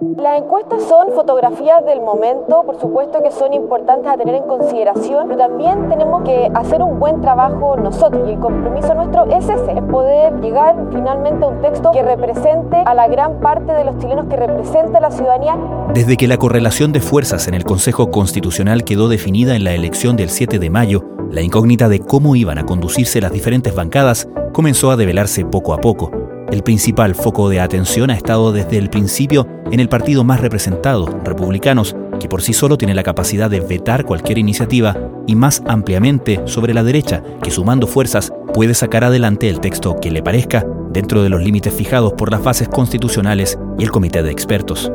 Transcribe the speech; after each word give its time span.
Las 0.00 0.42
encuestas 0.42 0.82
son 0.82 1.12
fotografías 1.14 1.84
del 1.86 2.02
momento, 2.02 2.64
por 2.64 2.78
supuesto 2.78 3.22
que 3.22 3.30
son 3.30 3.54
importantes 3.54 4.06
a 4.06 4.16
tener 4.18 4.34
en 4.34 4.42
consideración, 4.42 5.28
pero 5.28 5.38
también 5.38 5.88
tenemos 5.88 6.22
que 6.22 6.50
hacer 6.54 6.82
un 6.82 6.98
buen 6.98 7.22
trabajo 7.22 7.76
nosotros 7.78 8.28
y 8.28 8.32
el 8.32 8.38
compromiso 8.38 8.94
nuestro 8.94 9.24
es 9.26 9.48
ese, 9.48 9.72
es 9.72 9.82
poder 9.84 10.38
llegar 10.40 10.76
finalmente 10.92 11.46
a 11.46 11.48
un 11.48 11.62
texto 11.62 11.92
que 11.92 12.02
represente 12.02 12.76
a 12.84 12.94
la 12.94 13.08
gran 13.08 13.40
parte 13.40 13.72
de 13.72 13.84
los 13.84 13.96
chilenos, 13.98 14.26
que 14.28 14.36
represente 14.36 14.98
a 14.98 15.00
la 15.00 15.10
ciudadanía. 15.10 15.56
Desde 15.94 16.18
que 16.18 16.28
la 16.28 16.36
correlación 16.36 16.92
de 16.92 17.00
fuerzas 17.00 17.48
en 17.48 17.54
el 17.54 17.64
Consejo 17.64 18.10
Constitucional 18.10 18.84
quedó 18.84 19.08
definida 19.08 19.56
en 19.56 19.64
la 19.64 19.72
elección 19.72 20.16
del 20.16 20.28
7 20.28 20.58
de 20.58 20.68
mayo, 20.68 21.04
la 21.30 21.40
incógnita 21.40 21.88
de 21.88 22.00
cómo 22.00 22.36
iban 22.36 22.58
a 22.58 22.66
conducirse 22.66 23.22
las 23.22 23.32
diferentes 23.32 23.74
bancadas 23.74 24.28
comenzó 24.52 24.90
a 24.90 24.96
develarse 24.96 25.46
poco 25.46 25.72
a 25.72 25.78
poco. 25.78 26.25
El 26.50 26.62
principal 26.62 27.16
foco 27.16 27.48
de 27.48 27.58
atención 27.58 28.10
ha 28.10 28.14
estado 28.14 28.52
desde 28.52 28.78
el 28.78 28.88
principio 28.88 29.48
en 29.72 29.80
el 29.80 29.88
partido 29.88 30.22
más 30.22 30.40
representado, 30.40 31.06
republicanos, 31.24 31.96
que 32.20 32.28
por 32.28 32.40
sí 32.40 32.52
solo 32.52 32.78
tiene 32.78 32.94
la 32.94 33.02
capacidad 33.02 33.50
de 33.50 33.60
vetar 33.60 34.04
cualquier 34.04 34.38
iniciativa, 34.38 34.96
y 35.26 35.34
más 35.34 35.62
ampliamente 35.66 36.40
sobre 36.44 36.72
la 36.72 36.84
derecha, 36.84 37.22
que 37.42 37.50
sumando 37.50 37.88
fuerzas 37.88 38.32
puede 38.54 38.74
sacar 38.74 39.02
adelante 39.02 39.48
el 39.48 39.58
texto 39.58 39.96
que 40.00 40.12
le 40.12 40.22
parezca 40.22 40.64
dentro 40.92 41.24
de 41.24 41.30
los 41.30 41.42
límites 41.42 41.74
fijados 41.74 42.12
por 42.12 42.30
las 42.30 42.44
bases 42.44 42.68
constitucionales 42.68 43.58
y 43.76 43.82
el 43.82 43.90
comité 43.90 44.22
de 44.22 44.30
expertos. 44.30 44.90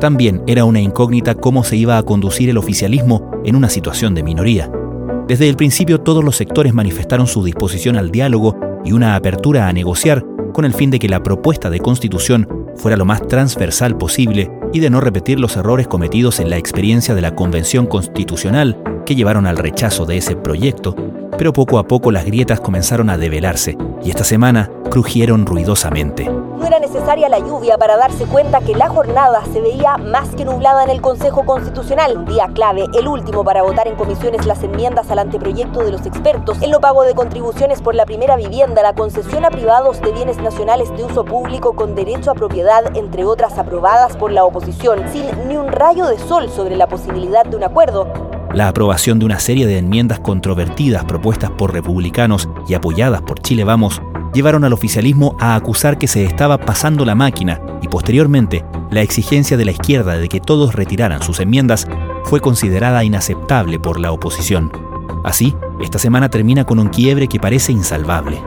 También 0.00 0.42
era 0.48 0.64
una 0.64 0.80
incógnita 0.80 1.36
cómo 1.36 1.62
se 1.62 1.76
iba 1.76 1.98
a 1.98 2.02
conducir 2.02 2.50
el 2.50 2.58
oficialismo 2.58 3.30
en 3.44 3.54
una 3.54 3.70
situación 3.70 4.14
de 4.14 4.24
minoría. 4.24 4.70
Desde 5.28 5.48
el 5.48 5.56
principio 5.56 6.00
todos 6.00 6.24
los 6.24 6.36
sectores 6.36 6.74
manifestaron 6.74 7.28
su 7.28 7.44
disposición 7.44 7.96
al 7.96 8.10
diálogo 8.10 8.58
y 8.84 8.92
una 8.92 9.16
apertura 9.16 9.68
a 9.68 9.72
negociar 9.72 10.24
con 10.56 10.64
el 10.64 10.72
fin 10.72 10.90
de 10.90 10.98
que 10.98 11.10
la 11.10 11.22
propuesta 11.22 11.68
de 11.68 11.80
constitución 11.80 12.48
fuera 12.76 12.96
lo 12.96 13.04
más 13.04 13.28
transversal 13.28 13.98
posible 13.98 14.50
y 14.72 14.80
de 14.80 14.88
no 14.88 15.02
repetir 15.02 15.38
los 15.38 15.54
errores 15.58 15.86
cometidos 15.86 16.40
en 16.40 16.48
la 16.48 16.56
experiencia 16.56 17.14
de 17.14 17.20
la 17.20 17.34
Convención 17.34 17.86
Constitucional 17.86 18.82
que 19.06 19.14
llevaron 19.14 19.46
al 19.46 19.56
rechazo 19.56 20.04
de 20.04 20.18
ese 20.18 20.36
proyecto, 20.36 20.94
pero 21.38 21.54
poco 21.54 21.78
a 21.78 21.86
poco 21.86 22.12
las 22.12 22.26
grietas 22.26 22.60
comenzaron 22.60 23.08
a 23.08 23.16
develarse 23.16 23.78
y 24.02 24.10
esta 24.10 24.24
semana 24.24 24.70
crujieron 24.90 25.46
ruidosamente 25.46 26.28
era 26.66 26.78
necesaria 26.80 27.28
la 27.28 27.38
lluvia 27.38 27.78
para 27.78 27.96
darse 27.96 28.26
cuenta 28.26 28.60
que 28.60 28.74
la 28.74 28.88
jornada 28.88 29.42
se 29.52 29.60
veía 29.60 29.96
más 29.98 30.34
que 30.34 30.44
nublada 30.44 30.82
en 30.82 30.90
el 30.90 31.00
Consejo 31.00 31.44
Constitucional. 31.44 32.16
Un 32.16 32.26
día 32.26 32.48
clave, 32.52 32.86
el 32.92 33.06
último 33.06 33.44
para 33.44 33.62
votar 33.62 33.86
en 33.86 33.94
comisiones 33.94 34.46
las 34.46 34.62
enmiendas 34.64 35.10
al 35.10 35.20
anteproyecto 35.20 35.84
de 35.84 35.92
los 35.92 36.04
expertos, 36.06 36.60
el 36.62 36.72
no 36.72 36.80
pago 36.80 37.04
de 37.04 37.14
contribuciones 37.14 37.80
por 37.82 37.94
la 37.94 38.04
primera 38.04 38.36
vivienda, 38.36 38.82
la 38.82 38.94
concesión 38.94 39.44
a 39.44 39.50
privados 39.50 40.00
de 40.00 40.10
bienes 40.10 40.38
nacionales 40.38 40.94
de 40.96 41.04
uso 41.04 41.24
público 41.24 41.74
con 41.74 41.94
derecho 41.94 42.32
a 42.32 42.34
propiedad, 42.34 42.96
entre 42.96 43.24
otras 43.24 43.58
aprobadas 43.58 44.16
por 44.16 44.32
la 44.32 44.44
oposición, 44.44 45.04
sin 45.12 45.48
ni 45.48 45.56
un 45.56 45.68
rayo 45.68 46.06
de 46.06 46.18
sol 46.18 46.50
sobre 46.50 46.76
la 46.76 46.88
posibilidad 46.88 47.44
de 47.44 47.56
un 47.56 47.64
acuerdo. 47.64 48.25
La 48.56 48.68
aprobación 48.68 49.18
de 49.18 49.26
una 49.26 49.38
serie 49.38 49.66
de 49.66 49.76
enmiendas 49.76 50.18
controvertidas 50.18 51.04
propuestas 51.04 51.50
por 51.50 51.74
republicanos 51.74 52.48
y 52.66 52.72
apoyadas 52.72 53.20
por 53.20 53.38
Chile 53.40 53.64
Vamos 53.64 54.00
llevaron 54.32 54.64
al 54.64 54.72
oficialismo 54.72 55.36
a 55.38 55.56
acusar 55.56 55.98
que 55.98 56.06
se 56.06 56.24
estaba 56.24 56.56
pasando 56.56 57.04
la 57.04 57.14
máquina 57.14 57.60
y 57.82 57.88
posteriormente 57.88 58.64
la 58.90 59.02
exigencia 59.02 59.58
de 59.58 59.66
la 59.66 59.72
izquierda 59.72 60.16
de 60.16 60.30
que 60.30 60.40
todos 60.40 60.74
retiraran 60.74 61.22
sus 61.22 61.38
enmiendas 61.40 61.86
fue 62.24 62.40
considerada 62.40 63.04
inaceptable 63.04 63.78
por 63.78 64.00
la 64.00 64.10
oposición. 64.10 64.72
Así, 65.22 65.54
esta 65.82 65.98
semana 65.98 66.30
termina 66.30 66.64
con 66.64 66.78
un 66.78 66.88
quiebre 66.88 67.28
que 67.28 67.38
parece 67.38 67.72
insalvable. 67.72 68.42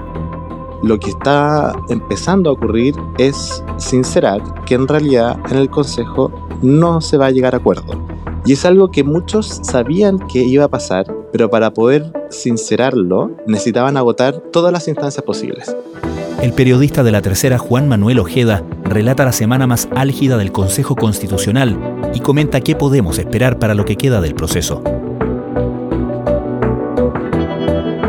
Lo 0.82 0.98
que 0.98 1.12
está 1.12 1.72
empezando 1.88 2.50
a 2.50 2.54
ocurrir 2.54 2.96
es 3.20 3.64
sincerar 3.78 4.42
que 4.66 4.74
en 4.74 4.88
realidad 4.88 5.40
en 5.52 5.58
el 5.58 5.70
Consejo 5.70 6.32
no 6.64 7.00
se 7.00 7.18
va 7.18 7.28
a 7.28 7.32
llegar 7.32 7.54
a 7.54 7.60
acuerdo. 7.60 8.19
Y 8.46 8.54
es 8.54 8.66
algo 8.66 8.90
que 8.92 9.04
muchos 9.04 9.60
sabían 9.64 10.20
que 10.28 10.40
iba 10.40 10.66
a 10.66 10.70
pasar, 10.70 11.06
pero 11.32 11.50
para 11.50 11.74
poder 11.74 12.12
sincerarlo 12.30 13.32
necesitaban 13.48 13.98
agotar 13.98 14.40
todas 14.52 14.72
las 14.72 14.88
instancias 14.88 15.24
posibles. 15.24 15.76
El 16.42 16.54
periodista 16.54 17.04
de 17.04 17.12
la 17.12 17.22
tercera, 17.22 17.58
Juan 17.58 17.90
Manuel 17.90 18.20
Ojeda, 18.20 18.64
relata 18.86 19.26
la 19.26 19.34
semana 19.34 19.68
más 19.68 19.90
álgida 19.94 20.38
del 20.38 20.54
Consejo 20.54 20.96
Constitucional 20.96 21.78
y 22.14 22.22
comenta 22.22 22.62
qué 22.62 22.76
podemos 22.76 23.20
esperar 23.20 23.60
para 23.60 23.76
lo 23.76 23.84
que 23.84 23.98
queda 23.98 24.22
del 24.22 24.36
proceso. 24.36 24.82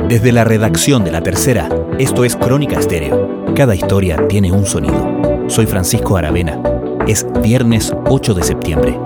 Desde 0.09 0.33
la 0.33 0.45
redacción 0.45 1.05
de 1.05 1.13
la 1.13 1.23
tercera, 1.23 1.69
esto 1.99 2.25
es 2.25 2.37
Crónica 2.37 2.79
Estéreo. 2.79 3.55
Cada 3.55 3.75
historia 3.75 4.27
tiene 4.29 4.53
un 4.53 4.65
sonido. 4.65 5.49
Soy 5.49 5.67
Francisco 5.67 6.17
Aravena. 6.17 6.61
Es 7.07 7.27
viernes 7.43 7.93
8 8.07 8.35
de 8.35 8.43
septiembre. 8.43 8.99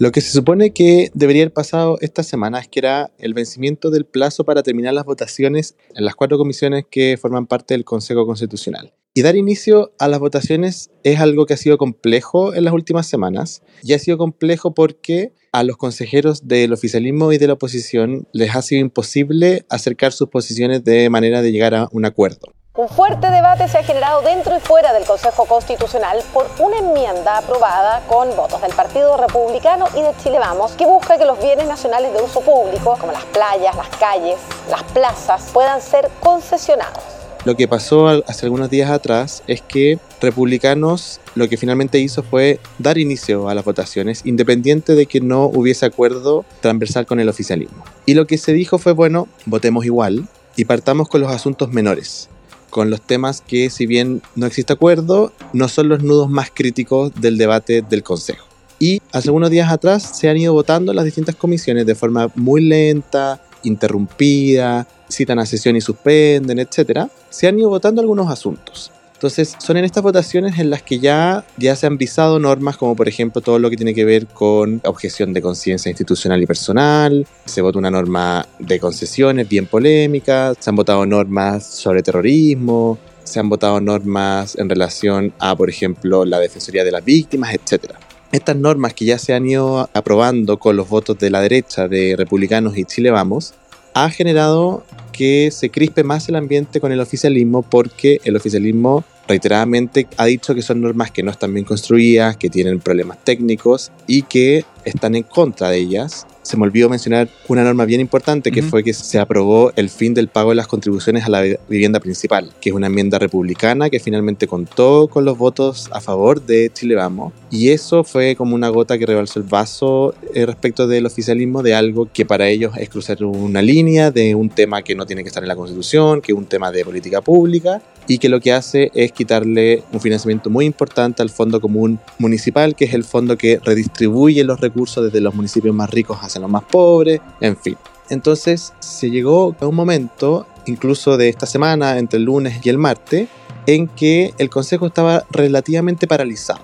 Lo 0.00 0.12
que 0.12 0.22
se 0.22 0.32
supone 0.32 0.72
que 0.72 1.10
debería 1.12 1.42
haber 1.42 1.52
pasado 1.52 1.98
esta 2.00 2.22
semana 2.22 2.58
es 2.58 2.68
que 2.68 2.78
era 2.78 3.12
el 3.18 3.34
vencimiento 3.34 3.90
del 3.90 4.06
plazo 4.06 4.44
para 4.44 4.62
terminar 4.62 4.94
las 4.94 5.04
votaciones 5.04 5.76
en 5.94 6.06
las 6.06 6.14
cuatro 6.14 6.38
comisiones 6.38 6.86
que 6.90 7.18
forman 7.20 7.46
parte 7.46 7.74
del 7.74 7.84
Consejo 7.84 8.24
Constitucional. 8.24 8.94
Y 9.12 9.20
dar 9.20 9.36
inicio 9.36 9.92
a 9.98 10.08
las 10.08 10.18
votaciones 10.18 10.90
es 11.02 11.20
algo 11.20 11.44
que 11.44 11.52
ha 11.52 11.58
sido 11.58 11.76
complejo 11.76 12.54
en 12.54 12.64
las 12.64 12.72
últimas 12.72 13.08
semanas. 13.08 13.62
Y 13.82 13.92
ha 13.92 13.98
sido 13.98 14.16
complejo 14.16 14.72
porque 14.72 15.34
a 15.52 15.64
los 15.64 15.76
consejeros 15.76 16.48
del 16.48 16.72
oficialismo 16.72 17.30
y 17.30 17.36
de 17.36 17.48
la 17.48 17.52
oposición 17.52 18.26
les 18.32 18.56
ha 18.56 18.62
sido 18.62 18.80
imposible 18.80 19.66
acercar 19.68 20.12
sus 20.12 20.30
posiciones 20.30 20.82
de 20.82 21.10
manera 21.10 21.42
de 21.42 21.52
llegar 21.52 21.74
a 21.74 21.90
un 21.92 22.06
acuerdo. 22.06 22.54
Un 22.80 22.88
fuerte 22.88 23.30
debate 23.30 23.68
se 23.68 23.76
ha 23.76 23.82
generado 23.82 24.22
dentro 24.22 24.56
y 24.56 24.60
fuera 24.60 24.94
del 24.94 25.04
Consejo 25.04 25.44
Constitucional 25.44 26.22
por 26.32 26.46
una 26.60 26.78
enmienda 26.78 27.36
aprobada 27.36 28.00
con 28.08 28.34
votos 28.34 28.62
del 28.62 28.72
Partido 28.72 29.18
Republicano 29.18 29.84
y 29.94 30.00
de 30.00 30.12
Chile 30.22 30.38
Vamos, 30.38 30.72
que 30.72 30.86
busca 30.86 31.18
que 31.18 31.26
los 31.26 31.38
bienes 31.42 31.66
nacionales 31.68 32.10
de 32.14 32.22
uso 32.22 32.40
público, 32.40 32.96
como 32.98 33.12
las 33.12 33.26
playas, 33.26 33.76
las 33.76 33.88
calles, 33.98 34.38
las 34.70 34.82
plazas, 34.94 35.50
puedan 35.52 35.82
ser 35.82 36.08
concesionados. 36.20 37.04
Lo 37.44 37.54
que 37.54 37.68
pasó 37.68 38.08
hace 38.08 38.46
algunos 38.46 38.70
días 38.70 38.90
atrás 38.90 39.42
es 39.46 39.60
que 39.60 39.98
Republicanos 40.22 41.20
lo 41.34 41.50
que 41.50 41.58
finalmente 41.58 41.98
hizo 41.98 42.22
fue 42.22 42.60
dar 42.78 42.96
inicio 42.96 43.50
a 43.50 43.54
las 43.54 43.66
votaciones, 43.66 44.24
independiente 44.24 44.94
de 44.94 45.04
que 45.04 45.20
no 45.20 45.44
hubiese 45.44 45.84
acuerdo 45.84 46.46
transversal 46.62 47.04
con 47.04 47.20
el 47.20 47.28
oficialismo. 47.28 47.84
Y 48.06 48.14
lo 48.14 48.26
que 48.26 48.38
se 48.38 48.54
dijo 48.54 48.78
fue, 48.78 48.92
bueno, 48.92 49.28
votemos 49.44 49.84
igual 49.84 50.28
y 50.56 50.64
partamos 50.64 51.10
con 51.10 51.20
los 51.20 51.30
asuntos 51.30 51.72
menores 51.72 52.30
con 52.70 52.90
los 52.90 53.02
temas 53.02 53.42
que, 53.42 53.68
si 53.68 53.86
bien 53.86 54.22
no 54.36 54.46
existe 54.46 54.72
acuerdo, 54.72 55.32
no 55.52 55.68
son 55.68 55.88
los 55.88 56.02
nudos 56.02 56.30
más 56.30 56.50
críticos 56.52 57.12
del 57.20 57.36
debate 57.36 57.82
del 57.82 58.02
Consejo. 58.02 58.46
Y 58.78 59.02
hace 59.12 59.28
algunos 59.28 59.50
días 59.50 59.70
atrás 59.70 60.16
se 60.18 60.30
han 60.30 60.38
ido 60.38 60.54
votando 60.54 60.94
las 60.94 61.04
distintas 61.04 61.36
comisiones 61.36 61.84
de 61.84 61.94
forma 61.94 62.30
muy 62.34 62.62
lenta, 62.62 63.42
interrumpida, 63.62 64.86
citan 65.10 65.38
a 65.38 65.46
sesión 65.46 65.76
y 65.76 65.80
suspenden, 65.82 66.58
etc. 66.58 67.08
Se 67.28 67.46
han 67.46 67.58
ido 67.58 67.68
votando 67.68 68.00
algunos 68.00 68.30
asuntos. 68.30 68.90
Entonces, 69.20 69.54
son 69.58 69.76
en 69.76 69.84
estas 69.84 70.02
votaciones 70.02 70.58
en 70.58 70.70
las 70.70 70.82
que 70.82 70.98
ya, 70.98 71.44
ya 71.58 71.76
se 71.76 71.86
han 71.86 71.98
visado 71.98 72.38
normas 72.38 72.78
como 72.78 72.96
por 72.96 73.06
ejemplo 73.06 73.42
todo 73.42 73.58
lo 73.58 73.68
que 73.68 73.76
tiene 73.76 73.92
que 73.92 74.06
ver 74.06 74.26
con 74.26 74.80
objeción 74.82 75.34
de 75.34 75.42
conciencia 75.42 75.90
institucional 75.90 76.42
y 76.42 76.46
personal, 76.46 77.26
se 77.44 77.60
vota 77.60 77.78
una 77.78 77.90
norma 77.90 78.48
de 78.58 78.80
concesiones 78.80 79.46
bien 79.46 79.66
polémica, 79.66 80.54
se 80.58 80.70
han 80.70 80.76
votado 80.76 81.04
normas 81.04 81.66
sobre 81.66 82.02
terrorismo, 82.02 82.98
se 83.22 83.38
han 83.38 83.50
votado 83.50 83.78
normas 83.78 84.56
en 84.56 84.70
relación 84.70 85.34
a, 85.38 85.54
por 85.54 85.68
ejemplo, 85.68 86.24
la 86.24 86.38
defensoría 86.38 86.82
de 86.82 86.92
las 86.92 87.04
víctimas, 87.04 87.52
etc. 87.52 87.92
Estas 88.32 88.56
normas 88.56 88.94
que 88.94 89.04
ya 89.04 89.18
se 89.18 89.34
han 89.34 89.46
ido 89.46 89.90
aprobando 89.92 90.58
con 90.58 90.78
los 90.78 90.88
votos 90.88 91.18
de 91.18 91.28
la 91.28 91.42
derecha 91.42 91.88
de 91.88 92.14
republicanos 92.16 92.78
y 92.78 92.86
Chile 92.86 93.10
Vamos, 93.10 93.52
ha 93.94 94.10
generado 94.10 94.84
que 95.12 95.50
se 95.50 95.70
crispe 95.70 96.04
más 96.04 96.28
el 96.28 96.36
ambiente 96.36 96.80
con 96.80 96.92
el 96.92 97.00
oficialismo 97.00 97.62
porque 97.62 98.20
el 98.24 98.36
oficialismo 98.36 99.04
reiteradamente 99.28 100.08
ha 100.16 100.26
dicho 100.26 100.54
que 100.54 100.62
son 100.62 100.80
normas 100.80 101.10
que 101.10 101.22
no 101.22 101.30
están 101.30 101.54
bien 101.54 101.64
construidas, 101.64 102.36
que 102.36 102.50
tienen 102.50 102.80
problemas 102.80 103.18
técnicos 103.22 103.92
y 104.06 104.22
que 104.22 104.64
están 104.84 105.14
en 105.14 105.22
contra 105.22 105.70
de 105.70 105.78
ellas 105.78 106.26
se 106.42 106.56
me 106.56 106.64
olvidó 106.64 106.88
mencionar 106.88 107.28
una 107.48 107.64
norma 107.64 107.84
bien 107.84 108.00
importante 108.00 108.50
que 108.50 108.62
fue 108.62 108.82
que 108.82 108.92
se 108.92 109.18
aprobó 109.18 109.72
el 109.76 109.90
fin 109.90 110.14
del 110.14 110.28
pago 110.28 110.50
de 110.50 110.56
las 110.56 110.66
contribuciones 110.66 111.24
a 111.24 111.28
la 111.28 111.42
vivienda 111.68 112.00
principal, 112.00 112.50
que 112.60 112.70
es 112.70 112.74
una 112.74 112.86
enmienda 112.86 113.18
republicana 113.18 113.90
que 113.90 114.00
finalmente 114.00 114.46
contó 114.46 115.08
con 115.08 115.24
los 115.24 115.36
votos 115.36 115.88
a 115.92 116.00
favor 116.00 116.44
de 116.44 116.70
Chile 116.72 116.94
Vamos. 116.94 117.32
Y 117.50 117.70
eso 117.70 118.04
fue 118.04 118.36
como 118.36 118.54
una 118.54 118.68
gota 118.68 118.98
que 118.98 119.06
rebalsó 119.06 119.38
el 119.40 119.46
vaso 119.46 120.14
eh, 120.34 120.46
respecto 120.46 120.86
del 120.86 121.06
oficialismo 121.06 121.62
de 121.62 121.74
algo 121.74 122.08
que 122.12 122.24
para 122.24 122.48
ellos 122.48 122.72
es 122.76 122.88
cruzar 122.88 123.22
una 123.24 123.60
línea 123.60 124.10
de 124.10 124.34
un 124.34 124.48
tema 124.48 124.82
que 124.82 124.94
no 124.94 125.06
tiene 125.06 125.22
que 125.22 125.28
estar 125.28 125.42
en 125.42 125.48
la 125.48 125.56
Constitución, 125.56 126.20
que 126.20 126.32
es 126.32 126.38
un 126.38 126.46
tema 126.46 126.70
de 126.70 126.84
política 126.84 127.20
pública 127.20 127.82
y 128.10 128.18
que 128.18 128.28
lo 128.28 128.40
que 128.40 128.52
hace 128.52 128.90
es 128.92 129.12
quitarle 129.12 129.84
un 129.92 130.00
financiamiento 130.00 130.50
muy 130.50 130.64
importante 130.64 131.22
al 131.22 131.30
Fondo 131.30 131.60
Común 131.60 132.00
Municipal, 132.18 132.74
que 132.74 132.86
es 132.86 132.92
el 132.92 133.04
fondo 133.04 133.38
que 133.38 133.60
redistribuye 133.62 134.42
los 134.42 134.58
recursos 134.60 135.04
desde 135.04 135.20
los 135.20 135.32
municipios 135.32 135.72
más 135.76 135.88
ricos 135.90 136.18
hacia 136.20 136.40
los 136.40 136.50
más 136.50 136.64
pobres, 136.64 137.20
en 137.40 137.56
fin. 137.56 137.76
Entonces 138.08 138.72
se 138.80 139.10
llegó 139.10 139.54
a 139.60 139.66
un 139.68 139.76
momento 139.76 140.48
incluso 140.66 141.16
de 141.16 141.28
esta 141.28 141.46
semana, 141.46 141.98
entre 141.98 142.18
el 142.18 142.24
lunes 142.24 142.58
y 142.64 142.68
el 142.68 142.78
martes, 142.78 143.28
en 143.66 143.86
que 143.86 144.34
el 144.38 144.50
Consejo 144.50 144.88
estaba 144.88 145.24
relativamente 145.30 146.08
paralizado 146.08 146.62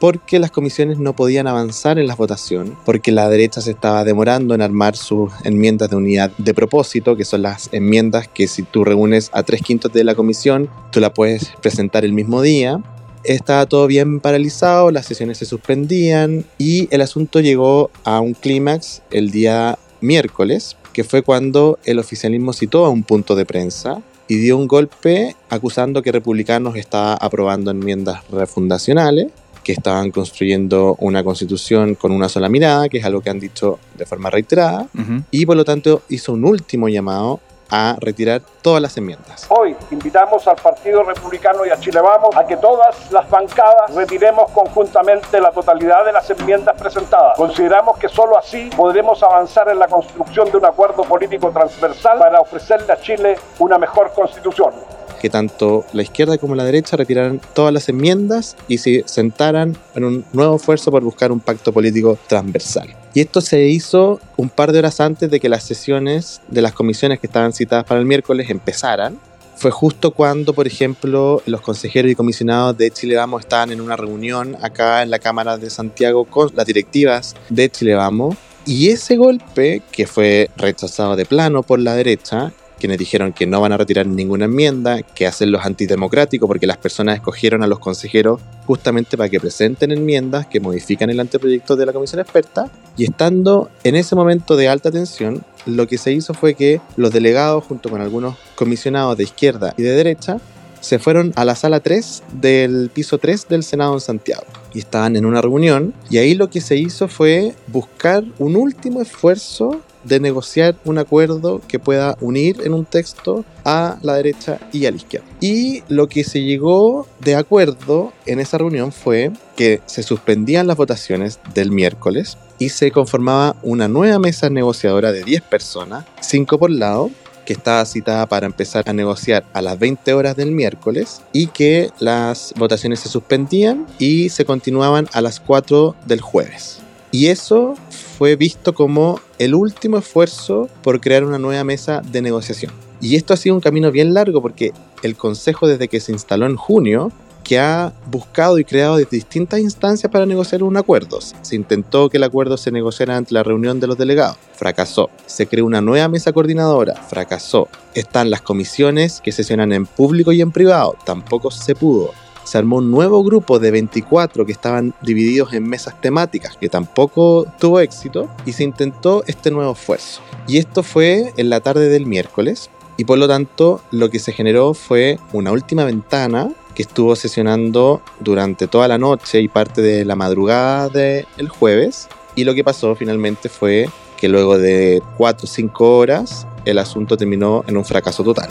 porque 0.00 0.38
las 0.38 0.50
comisiones 0.50 0.98
no 0.98 1.14
podían 1.14 1.46
avanzar 1.46 1.98
en 1.98 2.06
la 2.06 2.16
votación, 2.16 2.74
porque 2.86 3.12
la 3.12 3.28
derecha 3.28 3.60
se 3.60 3.72
estaba 3.72 4.02
demorando 4.02 4.54
en 4.54 4.62
armar 4.62 4.96
sus 4.96 5.30
enmiendas 5.44 5.90
de 5.90 5.96
unidad 5.96 6.32
de 6.38 6.54
propósito, 6.54 7.16
que 7.16 7.26
son 7.26 7.42
las 7.42 7.68
enmiendas 7.72 8.26
que 8.26 8.48
si 8.48 8.62
tú 8.62 8.82
reúnes 8.82 9.30
a 9.34 9.42
tres 9.42 9.60
quintos 9.60 9.92
de 9.92 10.02
la 10.02 10.14
comisión, 10.14 10.70
tú 10.90 11.00
la 11.00 11.12
puedes 11.12 11.52
presentar 11.60 12.06
el 12.06 12.14
mismo 12.14 12.40
día. 12.40 12.82
Estaba 13.24 13.66
todo 13.66 13.86
bien 13.86 14.20
paralizado, 14.20 14.90
las 14.90 15.04
sesiones 15.04 15.36
se 15.36 15.44
suspendían 15.44 16.46
y 16.56 16.88
el 16.90 17.02
asunto 17.02 17.40
llegó 17.40 17.90
a 18.04 18.20
un 18.20 18.32
clímax 18.32 19.02
el 19.10 19.30
día 19.30 19.78
miércoles, 20.00 20.78
que 20.94 21.04
fue 21.04 21.20
cuando 21.20 21.78
el 21.84 21.98
oficialismo 21.98 22.54
citó 22.54 22.86
a 22.86 22.88
un 22.88 23.02
punto 23.02 23.36
de 23.36 23.44
prensa 23.44 24.00
y 24.28 24.36
dio 24.36 24.56
un 24.56 24.66
golpe 24.66 25.36
acusando 25.50 26.02
que 26.02 26.12
republicanos 26.12 26.76
estaba 26.76 27.14
aprobando 27.14 27.70
enmiendas 27.70 28.22
refundacionales 28.30 29.26
que 29.62 29.72
estaban 29.72 30.10
construyendo 30.10 30.96
una 31.00 31.22
constitución 31.22 31.94
con 31.94 32.12
una 32.12 32.28
sola 32.28 32.48
mirada, 32.48 32.88
que 32.88 32.98
es 32.98 33.04
algo 33.04 33.20
que 33.20 33.30
han 33.30 33.40
dicho 33.40 33.78
de 33.96 34.06
forma 34.06 34.30
reiterada, 34.30 34.88
y 35.30 35.46
por 35.46 35.56
lo 35.56 35.64
tanto 35.64 36.02
hizo 36.08 36.32
un 36.32 36.44
último 36.44 36.88
llamado 36.88 37.40
a 37.70 37.96
retirar 38.00 38.42
todas 38.62 38.82
las 38.82 38.96
enmiendas. 38.96 39.46
Hoy 39.48 39.76
invitamos 39.90 40.46
al 40.46 40.56
Partido 40.56 41.02
Republicano 41.02 41.64
y 41.64 41.70
a 41.70 41.78
Chile 41.78 42.00
Vamos 42.00 42.36
a 42.36 42.46
que 42.46 42.56
todas 42.56 43.10
las 43.12 43.28
bancadas 43.28 43.94
retiremos 43.94 44.50
conjuntamente 44.52 45.40
la 45.40 45.52
totalidad 45.52 46.04
de 46.04 46.12
las 46.12 46.28
enmiendas 46.30 46.76
presentadas. 46.80 47.36
Consideramos 47.36 47.98
que 47.98 48.08
solo 48.08 48.38
así 48.38 48.70
podremos 48.76 49.22
avanzar 49.22 49.68
en 49.68 49.78
la 49.78 49.88
construcción 49.88 50.50
de 50.50 50.58
un 50.58 50.64
acuerdo 50.64 51.02
político 51.04 51.50
transversal 51.50 52.18
para 52.18 52.40
ofrecerle 52.40 52.92
a 52.92 53.00
Chile 53.00 53.38
una 53.58 53.78
mejor 53.78 54.12
constitución 54.12 54.72
que 55.20 55.28
tanto 55.28 55.84
la 55.92 56.02
izquierda 56.02 56.38
como 56.38 56.54
la 56.54 56.64
derecha 56.64 56.96
retiraran 56.96 57.40
todas 57.52 57.72
las 57.72 57.88
enmiendas 57.88 58.56
y 58.68 58.78
se 58.78 59.04
sentaran 59.06 59.76
en 59.94 60.04
un 60.04 60.24
nuevo 60.32 60.56
esfuerzo 60.56 60.90
por 60.90 61.04
buscar 61.04 61.30
un 61.30 61.40
pacto 61.40 61.72
político 61.72 62.18
transversal. 62.26 62.88
Y 63.12 63.20
esto 63.20 63.40
se 63.40 63.66
hizo 63.66 64.20
un 64.36 64.48
par 64.48 64.72
de 64.72 64.78
horas 64.78 65.00
antes 65.00 65.30
de 65.30 65.40
que 65.40 65.48
las 65.48 65.64
sesiones 65.64 66.40
de 66.48 66.62
las 66.62 66.72
comisiones 66.72 67.18
que 67.18 67.26
estaban 67.26 67.52
citadas 67.52 67.84
para 67.84 68.00
el 68.00 68.06
miércoles 68.06 68.48
empezaran. 68.50 69.18
Fue 69.56 69.70
justo 69.70 70.12
cuando, 70.12 70.54
por 70.54 70.66
ejemplo, 70.66 71.42
los 71.44 71.60
consejeros 71.60 72.10
y 72.10 72.14
comisionados 72.14 72.78
de 72.78 72.90
Chile 72.90 73.16
Vamos 73.16 73.42
estaban 73.42 73.72
en 73.72 73.80
una 73.80 73.96
reunión 73.96 74.56
acá 74.62 75.02
en 75.02 75.10
la 75.10 75.18
Cámara 75.18 75.58
de 75.58 75.68
Santiago 75.68 76.24
con 76.24 76.50
las 76.54 76.66
directivas 76.66 77.34
de 77.50 77.68
Chile 77.68 77.94
Vamos. 77.94 78.36
Y 78.64 78.90
ese 78.90 79.16
golpe, 79.16 79.82
que 79.90 80.06
fue 80.06 80.50
rechazado 80.56 81.16
de 81.16 81.26
plano 81.26 81.62
por 81.62 81.80
la 81.80 81.94
derecha, 81.94 82.52
quienes 82.80 82.98
dijeron 82.98 83.32
que 83.32 83.46
no 83.46 83.60
van 83.60 83.72
a 83.72 83.76
retirar 83.76 84.06
ninguna 84.06 84.46
enmienda, 84.46 85.02
que 85.02 85.28
hacen 85.28 85.52
los 85.52 85.64
antidemocráticos 85.64 86.48
porque 86.48 86.66
las 86.66 86.78
personas 86.78 87.14
escogieron 87.14 87.62
a 87.62 87.68
los 87.68 87.78
consejeros 87.78 88.40
justamente 88.66 89.16
para 89.16 89.28
que 89.28 89.38
presenten 89.38 89.92
enmiendas 89.92 90.48
que 90.48 90.58
modifican 90.58 91.10
el 91.10 91.20
anteproyecto 91.20 91.76
de 91.76 91.86
la 91.86 91.92
comisión 91.92 92.20
experta. 92.20 92.68
Y 92.96 93.04
estando 93.04 93.70
en 93.84 93.94
ese 93.94 94.16
momento 94.16 94.56
de 94.56 94.68
alta 94.68 94.90
tensión, 94.90 95.44
lo 95.66 95.86
que 95.86 95.98
se 95.98 96.12
hizo 96.12 96.34
fue 96.34 96.54
que 96.54 96.80
los 96.96 97.12
delegados, 97.12 97.64
junto 97.64 97.88
con 97.90 98.00
algunos 98.00 98.36
comisionados 98.56 99.16
de 99.16 99.24
izquierda 99.24 99.74
y 99.76 99.82
de 99.82 99.92
derecha, 99.92 100.38
se 100.80 100.98
fueron 100.98 101.32
a 101.36 101.44
la 101.44 101.54
sala 101.54 101.80
3 101.80 102.22
del 102.32 102.90
piso 102.92 103.18
3 103.18 103.48
del 103.48 103.62
Senado 103.62 103.94
en 103.94 104.00
Santiago. 104.00 104.44
Y 104.72 104.78
estaban 104.78 105.16
en 105.16 105.26
una 105.26 105.42
reunión 105.42 105.94
y 106.08 106.18
ahí 106.18 106.34
lo 106.34 106.48
que 106.48 106.60
se 106.60 106.76
hizo 106.76 107.08
fue 107.08 107.54
buscar 107.66 108.24
un 108.38 108.56
último 108.56 109.02
esfuerzo 109.02 109.80
de 110.04 110.20
negociar 110.20 110.76
un 110.84 110.98
acuerdo 110.98 111.60
que 111.66 111.78
pueda 111.78 112.16
unir 112.20 112.60
en 112.64 112.74
un 112.74 112.84
texto 112.84 113.44
a 113.64 113.98
la 114.02 114.14
derecha 114.14 114.58
y 114.72 114.86
a 114.86 114.90
la 114.90 114.96
izquierda. 114.96 115.26
Y 115.40 115.82
lo 115.88 116.08
que 116.08 116.24
se 116.24 116.42
llegó 116.42 117.06
de 117.20 117.36
acuerdo 117.36 118.12
en 118.26 118.40
esa 118.40 118.58
reunión 118.58 118.92
fue 118.92 119.30
que 119.56 119.80
se 119.86 120.02
suspendían 120.02 120.66
las 120.66 120.76
votaciones 120.76 121.40
del 121.54 121.70
miércoles 121.70 122.38
y 122.58 122.70
se 122.70 122.90
conformaba 122.90 123.56
una 123.62 123.88
nueva 123.88 124.18
mesa 124.18 124.50
negociadora 124.50 125.12
de 125.12 125.24
10 125.24 125.42
personas, 125.42 126.04
5 126.20 126.58
por 126.58 126.70
lado, 126.70 127.10
que 127.44 127.54
estaba 127.54 127.84
citada 127.84 128.26
para 128.26 128.46
empezar 128.46 128.88
a 128.88 128.92
negociar 128.92 129.44
a 129.52 129.62
las 129.62 129.78
20 129.78 130.12
horas 130.14 130.36
del 130.36 130.52
miércoles 130.52 131.22
y 131.32 131.48
que 131.48 131.90
las 131.98 132.54
votaciones 132.56 133.00
se 133.00 133.08
suspendían 133.08 133.86
y 133.98 134.28
se 134.28 134.44
continuaban 134.44 135.08
a 135.12 135.20
las 135.20 135.40
4 135.40 135.96
del 136.06 136.20
jueves. 136.20 136.79
Y 137.12 137.26
eso 137.26 137.74
fue 138.18 138.36
visto 138.36 138.74
como 138.74 139.20
el 139.38 139.54
último 139.54 139.98
esfuerzo 139.98 140.68
por 140.82 141.00
crear 141.00 141.24
una 141.24 141.38
nueva 141.38 141.64
mesa 141.64 142.02
de 142.02 142.22
negociación. 142.22 142.72
Y 143.00 143.16
esto 143.16 143.34
ha 143.34 143.36
sido 143.36 143.54
un 143.54 143.60
camino 143.60 143.90
bien 143.90 144.14
largo 144.14 144.42
porque 144.42 144.72
el 145.02 145.16
Consejo 145.16 145.66
desde 145.66 145.88
que 145.88 146.00
se 146.00 146.12
instaló 146.12 146.46
en 146.46 146.56
junio 146.56 147.10
que 147.42 147.58
ha 147.58 147.92
buscado 148.10 148.58
y 148.58 148.64
creado 148.64 148.98
distintas 148.98 149.58
instancias 149.60 150.12
para 150.12 150.26
negociar 150.26 150.62
un 150.62 150.76
acuerdo. 150.76 151.18
Se 151.20 151.56
intentó 151.56 152.08
que 152.08 152.18
el 152.18 152.22
acuerdo 152.22 152.56
se 152.56 152.70
negociara 152.70 153.16
ante 153.16 153.34
la 153.34 153.42
reunión 153.42 153.80
de 153.80 153.86
los 153.86 153.98
delegados, 153.98 154.36
fracasó. 154.54 155.10
Se 155.26 155.46
creó 155.46 155.64
una 155.64 155.80
nueva 155.80 156.06
mesa 156.08 156.32
coordinadora, 156.32 156.94
fracasó. 156.94 157.68
Están 157.94 158.30
las 158.30 158.42
comisiones 158.42 159.20
que 159.20 159.32
sesionan 159.32 159.72
en 159.72 159.86
público 159.86 160.30
y 160.30 160.42
en 160.42 160.52
privado, 160.52 160.96
tampoco 161.04 161.50
se 161.50 161.74
pudo 161.74 162.12
se 162.50 162.58
armó 162.58 162.78
un 162.78 162.90
nuevo 162.90 163.22
grupo 163.22 163.60
de 163.60 163.70
24 163.70 164.44
que 164.44 164.50
estaban 164.50 164.92
divididos 165.02 165.52
en 165.52 165.68
mesas 165.68 166.00
temáticas, 166.00 166.56
que 166.56 166.68
tampoco 166.68 167.46
tuvo 167.60 167.78
éxito, 167.78 168.28
y 168.44 168.54
se 168.54 168.64
intentó 168.64 169.22
este 169.28 169.52
nuevo 169.52 169.70
esfuerzo. 169.70 170.20
Y 170.48 170.58
esto 170.58 170.82
fue 170.82 171.32
en 171.36 171.48
la 171.48 171.60
tarde 171.60 171.88
del 171.88 172.06
miércoles, 172.06 172.68
y 172.96 173.04
por 173.04 173.18
lo 173.18 173.28
tanto 173.28 173.80
lo 173.92 174.10
que 174.10 174.18
se 174.18 174.32
generó 174.32 174.74
fue 174.74 175.20
una 175.32 175.52
última 175.52 175.84
ventana 175.84 176.50
que 176.74 176.82
estuvo 176.82 177.14
sesionando 177.14 178.02
durante 178.18 178.66
toda 178.66 178.88
la 178.88 178.98
noche 178.98 179.40
y 179.40 179.46
parte 179.46 179.80
de 179.80 180.04
la 180.04 180.16
madrugada 180.16 180.88
del 180.88 181.48
jueves, 181.48 182.08
y 182.34 182.42
lo 182.42 182.52
que 182.52 182.64
pasó 182.64 182.96
finalmente 182.96 183.48
fue 183.48 183.88
que 184.16 184.28
luego 184.28 184.58
de 184.58 185.00
4 185.18 185.44
o 185.44 185.46
5 185.46 185.98
horas 185.98 186.48
el 186.64 186.78
asunto 186.78 187.16
terminó 187.16 187.62
en 187.68 187.76
un 187.76 187.84
fracaso 187.84 188.24
total. 188.24 188.48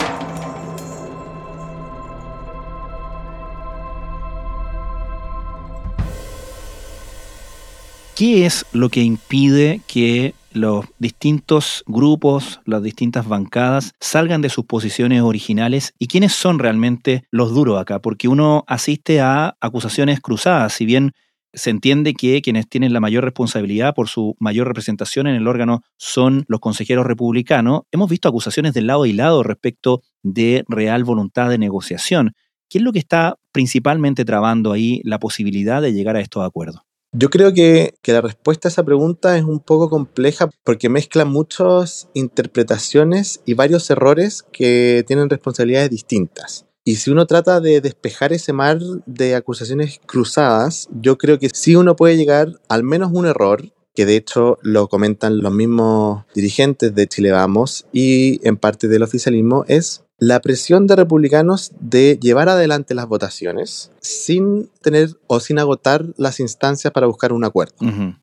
¿Qué 8.20 8.46
es 8.46 8.66
lo 8.74 8.90
que 8.90 9.02
impide 9.02 9.80
que 9.88 10.34
los 10.52 10.84
distintos 11.00 11.86
grupos, 11.88 12.60
las 12.66 12.84
distintas 12.84 13.26
bancadas 13.26 13.94
salgan 14.02 14.42
de 14.42 14.50
sus 14.50 14.66
posiciones 14.66 15.22
originales 15.22 15.94
y 15.98 16.08
quiénes 16.08 16.34
son 16.34 16.60
realmente 16.60 17.24
los 17.32 17.54
duros 17.54 17.80
acá? 17.80 18.02
Porque 18.02 18.28
uno 18.28 18.66
asiste 18.68 19.22
a 19.22 19.56
acusaciones 19.62 20.20
cruzadas, 20.20 20.74
si 20.74 20.86
bien 20.86 21.14
se 21.54 21.70
entiende 21.70 22.14
que 22.14 22.42
quienes 22.42 22.68
tienen 22.68 22.92
la 22.92 23.00
mayor 23.00 23.24
responsabilidad 23.24 23.96
por 23.96 24.10
su 24.10 24.36
mayor 24.38 24.68
representación 24.68 25.26
en 25.28 25.36
el 25.36 25.48
órgano 25.48 25.84
son 25.96 26.44
los 26.50 26.60
consejeros 26.60 27.08
republicanos, 27.08 27.84
hemos 27.90 28.10
visto 28.10 28.28
acusaciones 28.28 28.74
del 28.74 28.88
lado 28.88 29.06
y 29.06 29.14
lado 29.14 29.44
respecto 29.44 30.02
de 30.24 30.66
real 30.68 31.06
voluntad 31.06 31.50
de 31.50 31.58
negociación. 31.58 32.34
¿Qué 32.70 32.80
es 32.80 32.84
lo 32.84 32.92
que 32.92 33.00
está 33.00 33.38
principalmente 33.54 34.26
trabando 34.26 34.74
ahí 34.74 35.00
la 35.06 35.20
posibilidad 35.20 35.82
de 35.82 35.94
llegar 35.94 36.18
a 36.18 36.20
estos 36.20 36.46
acuerdos? 36.46 36.89
Yo 37.12 37.32
creo 37.32 37.54
que, 37.54 37.96
la 38.06 38.22
respuesta 38.22 38.68
a 38.68 38.72
esa 38.72 38.84
pregunta 38.84 39.36
es 39.36 39.44
un 39.44 39.60
poco 39.60 39.90
compleja 39.90 40.50
porque 40.64 40.90
mezcla 40.90 41.26
muchas 41.26 42.08
interpretaciones 42.14 43.42
y 43.46 43.56
varios 43.56 43.90
errores 43.90 44.44
que 44.52 45.04
tienen 45.08 45.30
responsabilidades 45.30 45.90
distintas. 45.90 46.68
Y 46.86 46.96
si 46.96 47.10
uno 47.10 47.26
trata 47.26 47.62
de 47.62 47.82
despejar 47.82 48.32
ese 48.32 48.54
mar 48.54 48.80
de 49.08 49.36
acusaciones 49.36 50.00
cruzadas, 50.06 50.88
yo 51.02 51.18
creo 51.18 51.40
que 51.40 51.50
sí 51.52 51.76
uno 51.76 51.96
puede 51.96 52.16
llegar 52.16 52.60
al 52.68 52.84
menos 52.84 53.12
un 53.12 53.26
error, 53.26 53.64
que 53.96 54.06
de 54.06 54.16
hecho 54.16 54.60
lo 54.62 54.88
comentan 54.88 55.40
los 55.40 55.52
mismos 55.52 56.26
dirigentes 56.36 56.94
de 56.94 57.08
Chile 57.08 57.32
Vamos 57.32 57.88
y 57.92 58.40
en 58.48 58.56
parte 58.56 58.88
del 58.88 59.04
oficialismo, 59.04 59.66
es 59.68 60.04
la 60.20 60.42
presión 60.42 60.86
de 60.86 60.98
republicanos 60.98 61.72
de 61.80 62.20
llevar 62.22 62.50
adelante 62.50 62.94
las 62.94 63.08
votaciones 63.08 63.92
sin 64.02 64.70
tener 64.82 65.10
o 65.28 65.40
sin 65.40 65.60
agotar 65.60 66.06
las 66.18 66.40
instancias 66.40 66.92
para 66.92 67.08
buscar 67.08 67.32
un 67.32 67.46
acuerdo. 67.46 67.76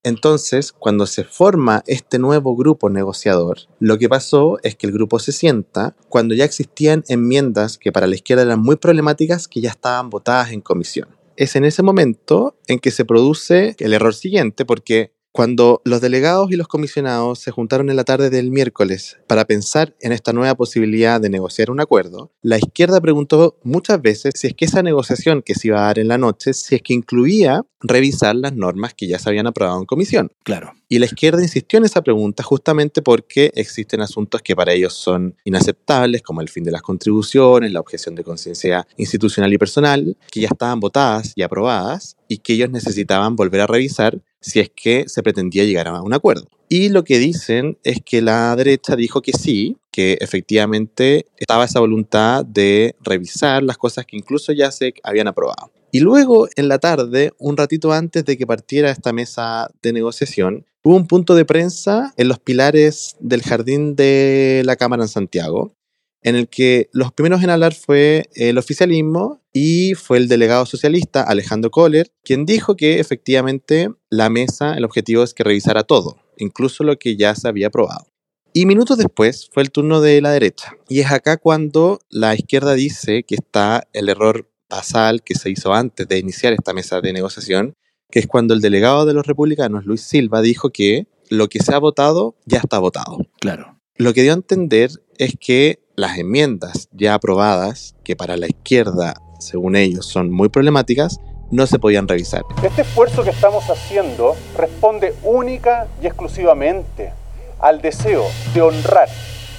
Entonces, 0.03 0.73
cuando 0.73 1.07
se 1.07 1.25
forma 1.25 1.83
este 1.87 2.19
nuevo 2.19 2.55
grupo 2.55 2.91
negociador, 2.91 3.59
lo 3.81 3.99
que 3.99 4.09
pasó 4.09 4.59
es 4.62 4.76
que 4.76 4.87
el 4.87 4.93
grupo 4.93 5.19
se 5.19 5.33
sienta 5.33 5.97
cuando 6.09 6.35
ya 6.35 6.45
existían 6.45 7.03
enmiendas 7.09 7.79
que 7.79 7.93
para 7.93 8.07
la 8.07 8.15
izquierda 8.15 8.43
eran 8.43 8.61
muy 8.61 8.76
problemáticas 8.76 9.49
que 9.49 9.61
ya 9.61 9.71
estaban 9.71 10.11
votadas 10.11 10.53
en 10.53 10.61
comisión. 10.61 11.09
Es 11.37 11.57
en 11.57 11.65
ese 11.65 11.83
momento 11.83 12.57
en 12.67 12.79
que 12.79 12.91
se 12.91 13.05
produce 13.05 13.76
el 13.79 13.93
error 13.93 14.15
siguiente 14.15 14.65
porque 14.65 15.12
Cuando 15.37 15.83
los 15.85 16.00
delegados 16.00 16.50
y 16.50 16.57
los 16.57 16.66
comisionados 16.66 17.40
se 17.40 17.50
juntaron 17.50 17.90
en 17.90 17.97
la 17.97 18.05
tarde 18.05 18.31
del 18.31 18.50
miércoles 18.50 19.19
para 19.26 19.45
pensar 19.45 19.95
en 20.00 20.12
esta 20.12 20.33
nueva 20.33 20.55
posibilidad 20.55 21.21
de 21.21 21.28
negociar 21.28 21.71
un 21.71 21.78
acuerdo, 21.78 22.33
la 22.40 22.57
izquierda 22.57 23.02
preguntó 23.02 23.59
muchas 23.62 24.00
veces 24.00 24.33
si 24.35 24.47
es 24.47 24.55
que 24.55 24.64
esa 24.64 24.83
negociación 24.83 25.43
que 25.43 25.55
se 25.55 25.69
iba 25.69 25.81
a 25.81 25.88
dar 25.88 25.99
en 25.99 26.09
la 26.09 26.16
noche, 26.16 26.55
si 26.55 26.76
es 26.76 26.81
que 26.81 26.95
incluía 26.95 27.66
revisar 27.83 28.35
las 28.35 28.55
normas 28.55 28.95
que 28.95 29.07
ya 29.07 29.19
se 29.19 29.28
habían 29.28 29.47
aprobado 29.47 29.78
en 29.78 29.85
comisión. 29.85 30.33
Claro. 30.43 30.73
Y 30.88 31.00
la 31.00 31.05
izquierda 31.05 31.43
insistió 31.43 31.78
en 31.78 31.85
esa 31.85 32.00
pregunta 32.00 32.43
justamente 32.43 33.02
porque 33.02 33.52
existen 33.55 34.00
asuntos 34.00 34.40
que 34.40 34.57
para 34.57 34.73
ellos 34.73 34.95
son 34.95 35.37
inaceptables, 35.45 36.23
como 36.23 36.40
el 36.40 36.49
fin 36.49 36.64
de 36.64 36.71
las 36.71 36.81
contribuciones, 36.81 37.73
la 37.73 37.81
objeción 37.81 38.14
de 38.14 38.25
conciencia 38.25 38.87
institucional 38.97 39.52
y 39.52 39.59
personal, 39.59 40.16
que 40.31 40.40
ya 40.40 40.49
estaban 40.49 40.81
votadas 40.81 41.33
y 41.37 41.43
aprobadas 41.43 42.16
y 42.28 42.38
que 42.38 42.55
ellos 42.55 42.71
necesitaban 42.71 43.37
volver 43.37 43.61
a 43.61 43.66
revisar 43.66 44.21
si 44.40 44.61
es 44.61 44.71
que 44.75 45.05
se 45.09 45.23
pretendía 45.23 45.64
llegar 45.64 45.88
a 45.88 46.02
un 46.02 46.14
acuerdo. 46.14 46.49
Y 46.69 46.88
lo 46.88 47.05
que 47.05 47.19
dicen 47.19 47.78
es 47.85 48.00
que 48.05 48.21
la 48.23 48.55
derecha 48.57 48.97
dijo 48.97 49.23
que 49.23 49.33
sí, 49.33 49.76
que 49.93 50.19
efectivamente 50.21 51.26
estaba 51.37 51.64
esa 51.64 51.81
voluntad 51.81 52.45
de 52.45 52.97
revisar 53.00 53.62
las 53.62 53.78
cosas 53.78 54.05
que 54.05 54.16
incluso 54.16 54.52
ya 54.52 54.71
se 54.73 54.95
habían 55.02 55.28
aprobado. 55.28 55.71
Y 55.93 56.00
luego, 56.00 56.49
en 56.57 56.69
la 56.69 56.78
tarde, 56.78 57.33
un 57.38 57.57
ratito 57.57 57.93
antes 57.93 58.25
de 58.25 58.37
que 58.37 58.47
partiera 58.47 58.90
esta 58.90 59.12
mesa 59.12 59.71
de 59.81 59.93
negociación, 59.93 60.66
hubo 60.83 60.97
un 60.97 61.07
punto 61.07 61.35
de 61.35 61.45
prensa 61.45 62.12
en 62.16 62.28
los 62.28 62.38
pilares 62.38 63.16
del 63.21 63.43
jardín 63.43 63.97
de 63.97 64.62
la 64.66 64.76
Cámara 64.76 65.05
en 65.05 65.09
Santiago, 65.09 65.75
en 66.26 66.35
el 66.35 66.49
que 66.49 66.90
los 66.92 67.12
primeros 67.12 67.45
en 67.45 67.50
hablar 67.50 67.73
fue 67.73 68.28
el 68.35 68.59
oficialismo 68.59 69.40
y 69.52 69.95
fue 69.95 70.18
el 70.18 70.26
delegado 70.26 70.66
socialista 70.66 71.23
Alejandro 71.23 71.71
Kohler, 71.71 72.11
quien 72.25 72.45
dijo 72.45 72.75
que 72.75 72.99
efectivamente 72.99 73.90
la 74.11 74.28
mesa, 74.28 74.75
el 74.75 74.85
objetivo 74.85 75.23
es 75.23 75.35
que 75.35 75.45
revisara 75.45 75.85
todo, 75.85 76.16
incluso 76.37 76.83
lo 76.83 76.99
que 76.99 77.16
ya 77.16 77.33
se 77.37 77.47
había 77.47 77.68
aprobado. 77.68 78.09
Y 78.52 78.66
minutos 78.66 78.99
después 78.99 79.49
fue 79.52 79.62
el 79.62 79.71
turno 79.71 80.00
de 80.00 80.21
la 80.21 80.33
derecha. 80.33 80.76
Y 80.88 80.99
es 80.99 81.12
acá 81.12 81.37
cuando 81.37 82.00
la 82.11 82.35
izquierda 82.35 82.75
dice 82.75 83.23
que 83.23 83.37
está 83.37 83.87
el 83.92 84.09
error 84.09 84.50
basal 84.68 85.23
que 85.23 85.37
se 85.37 85.50
hizo 85.50 85.75
antes 85.75 86.09
de 86.09 86.18
iniciar 86.18 86.52
esta 86.54 86.73
mesa 86.73 87.00
de 87.00 87.12
negociación, 87.12 87.75
que 88.11 88.18
es 88.18 88.26
cuando 88.26 88.52
el 88.52 88.61
delegado 88.61 89.06
de 89.06 89.14
los 89.14 89.28
republicanos, 89.28 89.87
Luis 89.87 90.00
Silva, 90.00 90.42
dijo 90.42 90.71
que 90.71 91.06
lo 91.30 91.49
que 91.49 91.61
se 91.61 91.73
ha 91.73 91.78
votado 91.78 92.35
ya 92.47 92.59
está 92.59 92.80
votado. 92.80 93.18
Claro. 93.38 93.78
Lo 93.95 94.12
que 94.12 94.23
dio 94.23 94.33
a 94.33 94.35
entender 94.35 94.90
es 95.18 95.37
que 95.38 95.86
las 95.97 96.19
enmiendas 96.19 96.88
ya 96.93 97.15
aprobadas, 97.15 97.97
que 98.05 98.17
para 98.17 98.37
la 98.37 98.47
izquierda, 98.47 99.15
según 99.38 99.76
ellos, 99.76 100.07
son 100.07 100.31
muy 100.31 100.50
problemáticas, 100.50 101.21
no 101.50 101.67
se 101.67 101.79
podían 101.79 102.07
revisar. 102.07 102.43
Este 102.62 102.83
esfuerzo 102.83 103.25
que 103.25 103.31
estamos 103.31 103.69
haciendo 103.71 104.37
responde 104.57 105.15
única 105.23 105.87
y 106.03 106.07
exclusivamente 106.07 107.12
al 107.59 107.81
deseo 107.81 108.25
de 108.53 108.61
honrar 108.61 109.09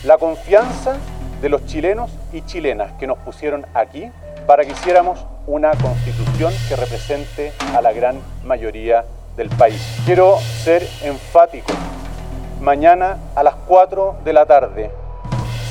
la 0.03 0.17
confianza 0.17 0.97
de 1.41 1.49
los 1.49 1.65
chilenos 1.65 2.11
y 2.31 2.41
chilenas 2.41 2.91
que 2.99 3.07
nos 3.07 3.17
pusieron 3.19 3.65
aquí 3.73 4.11
para 4.45 4.63
que 4.63 4.73
hiciéramos 4.73 5.19
una 5.47 5.71
constitución 5.71 6.53
que 6.69 6.75
represente 6.75 7.51
a 7.73 7.81
la 7.81 7.93
gran 7.93 8.19
mayoría 8.45 9.05
del 9.35 9.49
país. 9.49 9.81
Quiero 10.05 10.37
ser 10.39 10.87
enfático. 11.03 11.71
Mañana 12.61 13.17
a 13.35 13.43
las 13.43 13.55
4 13.67 14.17
de 14.23 14.33
la 14.33 14.45
tarde 14.45 14.91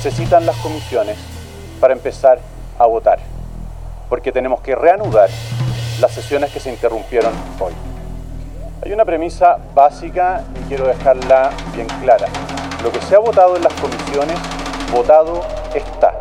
se 0.01 0.11
citan 0.11 0.45
las 0.45 0.55
comisiones 0.57 1.17
para 1.79 1.93
empezar 1.93 2.39
a 2.77 2.85
votar, 2.85 3.19
porque 4.09 4.31
tenemos 4.31 4.61
que 4.61 4.75
reanudar 4.75 5.29
las 5.99 6.11
sesiones 6.11 6.51
que 6.51 6.59
se 6.59 6.69
interrumpieron 6.69 7.33
hoy. 7.59 7.73
Hay 8.83 8.91
una 8.91 9.05
premisa 9.05 9.57
básica 9.73 10.43
y 10.55 10.67
quiero 10.67 10.87
dejarla 10.87 11.49
bien 11.73 11.87
clara. 12.01 12.27
Lo 12.83 12.91
que 12.91 13.01
se 13.01 13.15
ha 13.15 13.19
votado 13.19 13.57
en 13.57 13.63
las 13.63 13.73
comisiones, 13.73 14.37
votado 14.93 15.43
está. 15.73 16.13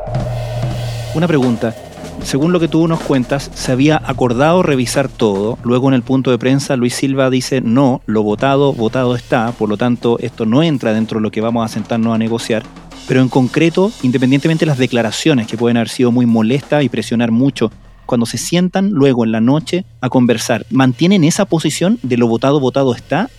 Una 1.14 1.28
pregunta. 1.28 1.74
Según 2.22 2.52
lo 2.52 2.58
que 2.58 2.66
tú 2.66 2.88
nos 2.88 3.00
cuentas, 3.00 3.50
se 3.54 3.72
había 3.72 4.00
acordado 4.04 4.62
revisar 4.62 5.08
todo. 5.08 5.58
Luego 5.62 5.88
en 5.88 5.94
el 5.94 6.02
punto 6.02 6.30
de 6.30 6.38
prensa 6.38 6.76
Luis 6.76 6.94
Silva 6.94 7.30
dice, 7.30 7.60
no, 7.60 8.00
lo 8.06 8.22
votado, 8.22 8.72
votado 8.72 9.14
está. 9.14 9.52
Por 9.52 9.68
lo 9.68 9.76
tanto, 9.76 10.18
esto 10.20 10.46
no 10.46 10.62
entra 10.62 10.94
dentro 10.94 11.18
de 11.18 11.22
lo 11.22 11.30
que 11.30 11.42
vamos 11.42 11.64
a 11.64 11.72
sentarnos 11.72 12.14
a 12.14 12.18
negociar. 12.18 12.62
Pero 13.08 13.20
en 13.20 13.28
concreto, 13.28 13.92
independientemente 14.02 14.64
de 14.64 14.70
las 14.70 14.78
declaraciones 14.78 15.46
que 15.46 15.56
pueden 15.56 15.76
haber 15.76 15.88
sido 15.88 16.10
muy 16.10 16.26
molestas 16.26 16.82
y 16.82 16.88
presionar 16.88 17.30
mucho, 17.30 17.70
cuando 18.04 18.26
se 18.26 18.38
sientan 18.38 18.90
luego 18.90 19.24
en 19.24 19.32
la 19.32 19.40
noche 19.40 19.84
a 20.00 20.08
conversar, 20.08 20.66
¿mantienen 20.70 21.24
esa 21.24 21.44
posición 21.44 21.98
de 22.02 22.16
lo 22.16 22.26
votado, 22.26 22.60
votado 22.60 22.94
está? 22.94 23.30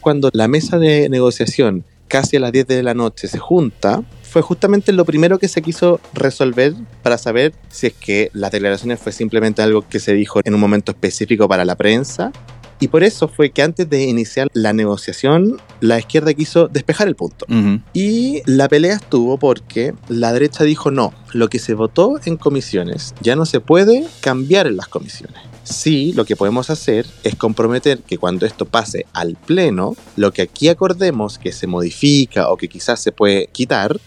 Cuando 0.00 0.30
la 0.32 0.48
mesa 0.48 0.78
de 0.78 1.08
negociación 1.08 1.84
casi 2.08 2.36
a 2.36 2.40
las 2.40 2.52
10 2.52 2.66
de 2.66 2.82
la 2.82 2.94
noche 2.94 3.28
se 3.28 3.38
junta, 3.38 4.02
fue 4.22 4.42
justamente 4.42 4.92
lo 4.92 5.04
primero 5.04 5.38
que 5.38 5.48
se 5.48 5.62
quiso 5.62 6.00
resolver 6.12 6.74
para 7.02 7.18
saber 7.18 7.54
si 7.70 7.86
es 7.86 7.94
que 7.94 8.30
las 8.32 8.50
declaraciones 8.50 8.98
fue 8.98 9.12
simplemente 9.12 9.62
algo 9.62 9.86
que 9.88 10.00
se 10.00 10.12
dijo 10.12 10.40
en 10.44 10.54
un 10.54 10.60
momento 10.60 10.92
específico 10.92 11.48
para 11.48 11.64
la 11.64 11.76
prensa 11.76 12.32
y 12.80 12.88
por 12.88 13.04
eso 13.04 13.28
fue 13.28 13.50
que 13.50 13.62
antes 13.62 13.88
de 13.88 14.04
iniciar 14.04 14.48
la 14.52 14.72
negociación, 14.72 15.60
la 15.80 15.98
izquierda 15.98 16.34
quiso 16.34 16.68
despejar 16.68 17.08
el 17.08 17.16
punto. 17.16 17.46
Y 17.92 18.42
la 18.46 18.68
pelea 18.68 18.94
estuvo 18.94 19.38
porque 19.38 19.94
la 20.08 20.32
derecha 20.32 20.64
dijo 20.64 20.90
no, 20.90 21.12
lo 21.32 21.48
que 21.48 21.58
se 21.58 21.74
votó 21.74 22.20
en 22.24 22.36
comisiones 22.36 23.14
ya 23.20 23.36
no 23.36 23.46
se 23.46 23.60
puede 23.60 24.06
cambiar 24.20 24.66
en 24.66 24.76
las 24.76 24.88
comisiones. 24.88 25.36
Sí, 25.64 26.12
lo 26.12 26.26
que 26.26 26.36
podemos 26.36 26.68
hacer 26.68 27.06
es 27.22 27.36
comprometer 27.36 28.00
que 28.00 28.18
cuando 28.18 28.44
esto 28.44 28.66
pase 28.66 29.06
al 29.14 29.34
pleno, 29.34 29.96
lo 30.16 30.30
que 30.32 30.42
aquí 30.42 30.68
acordemos 30.68 31.38
que 31.38 31.52
se 31.52 31.66
modifica 31.66 32.50
o 32.50 32.58
que 32.58 32.68
quizás 32.68 33.00
se 33.00 33.12
puede 33.12 33.46
quitar, 33.46 33.98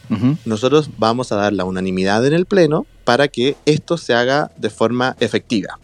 nosotros 0.45 0.91
vamos 0.97 1.31
a 1.31 1.35
dar 1.35 1.53
la 1.53 1.65
unanimidad 1.65 2.25
en 2.27 2.33
el 2.33 2.45
pleno 2.45 2.85
para 3.03 3.27
que 3.27 3.55
esto 3.65 3.97
se 3.97 4.13
haga 4.13 4.51
de 4.57 4.69
forma 4.69 5.15
efectiva. 5.19 5.79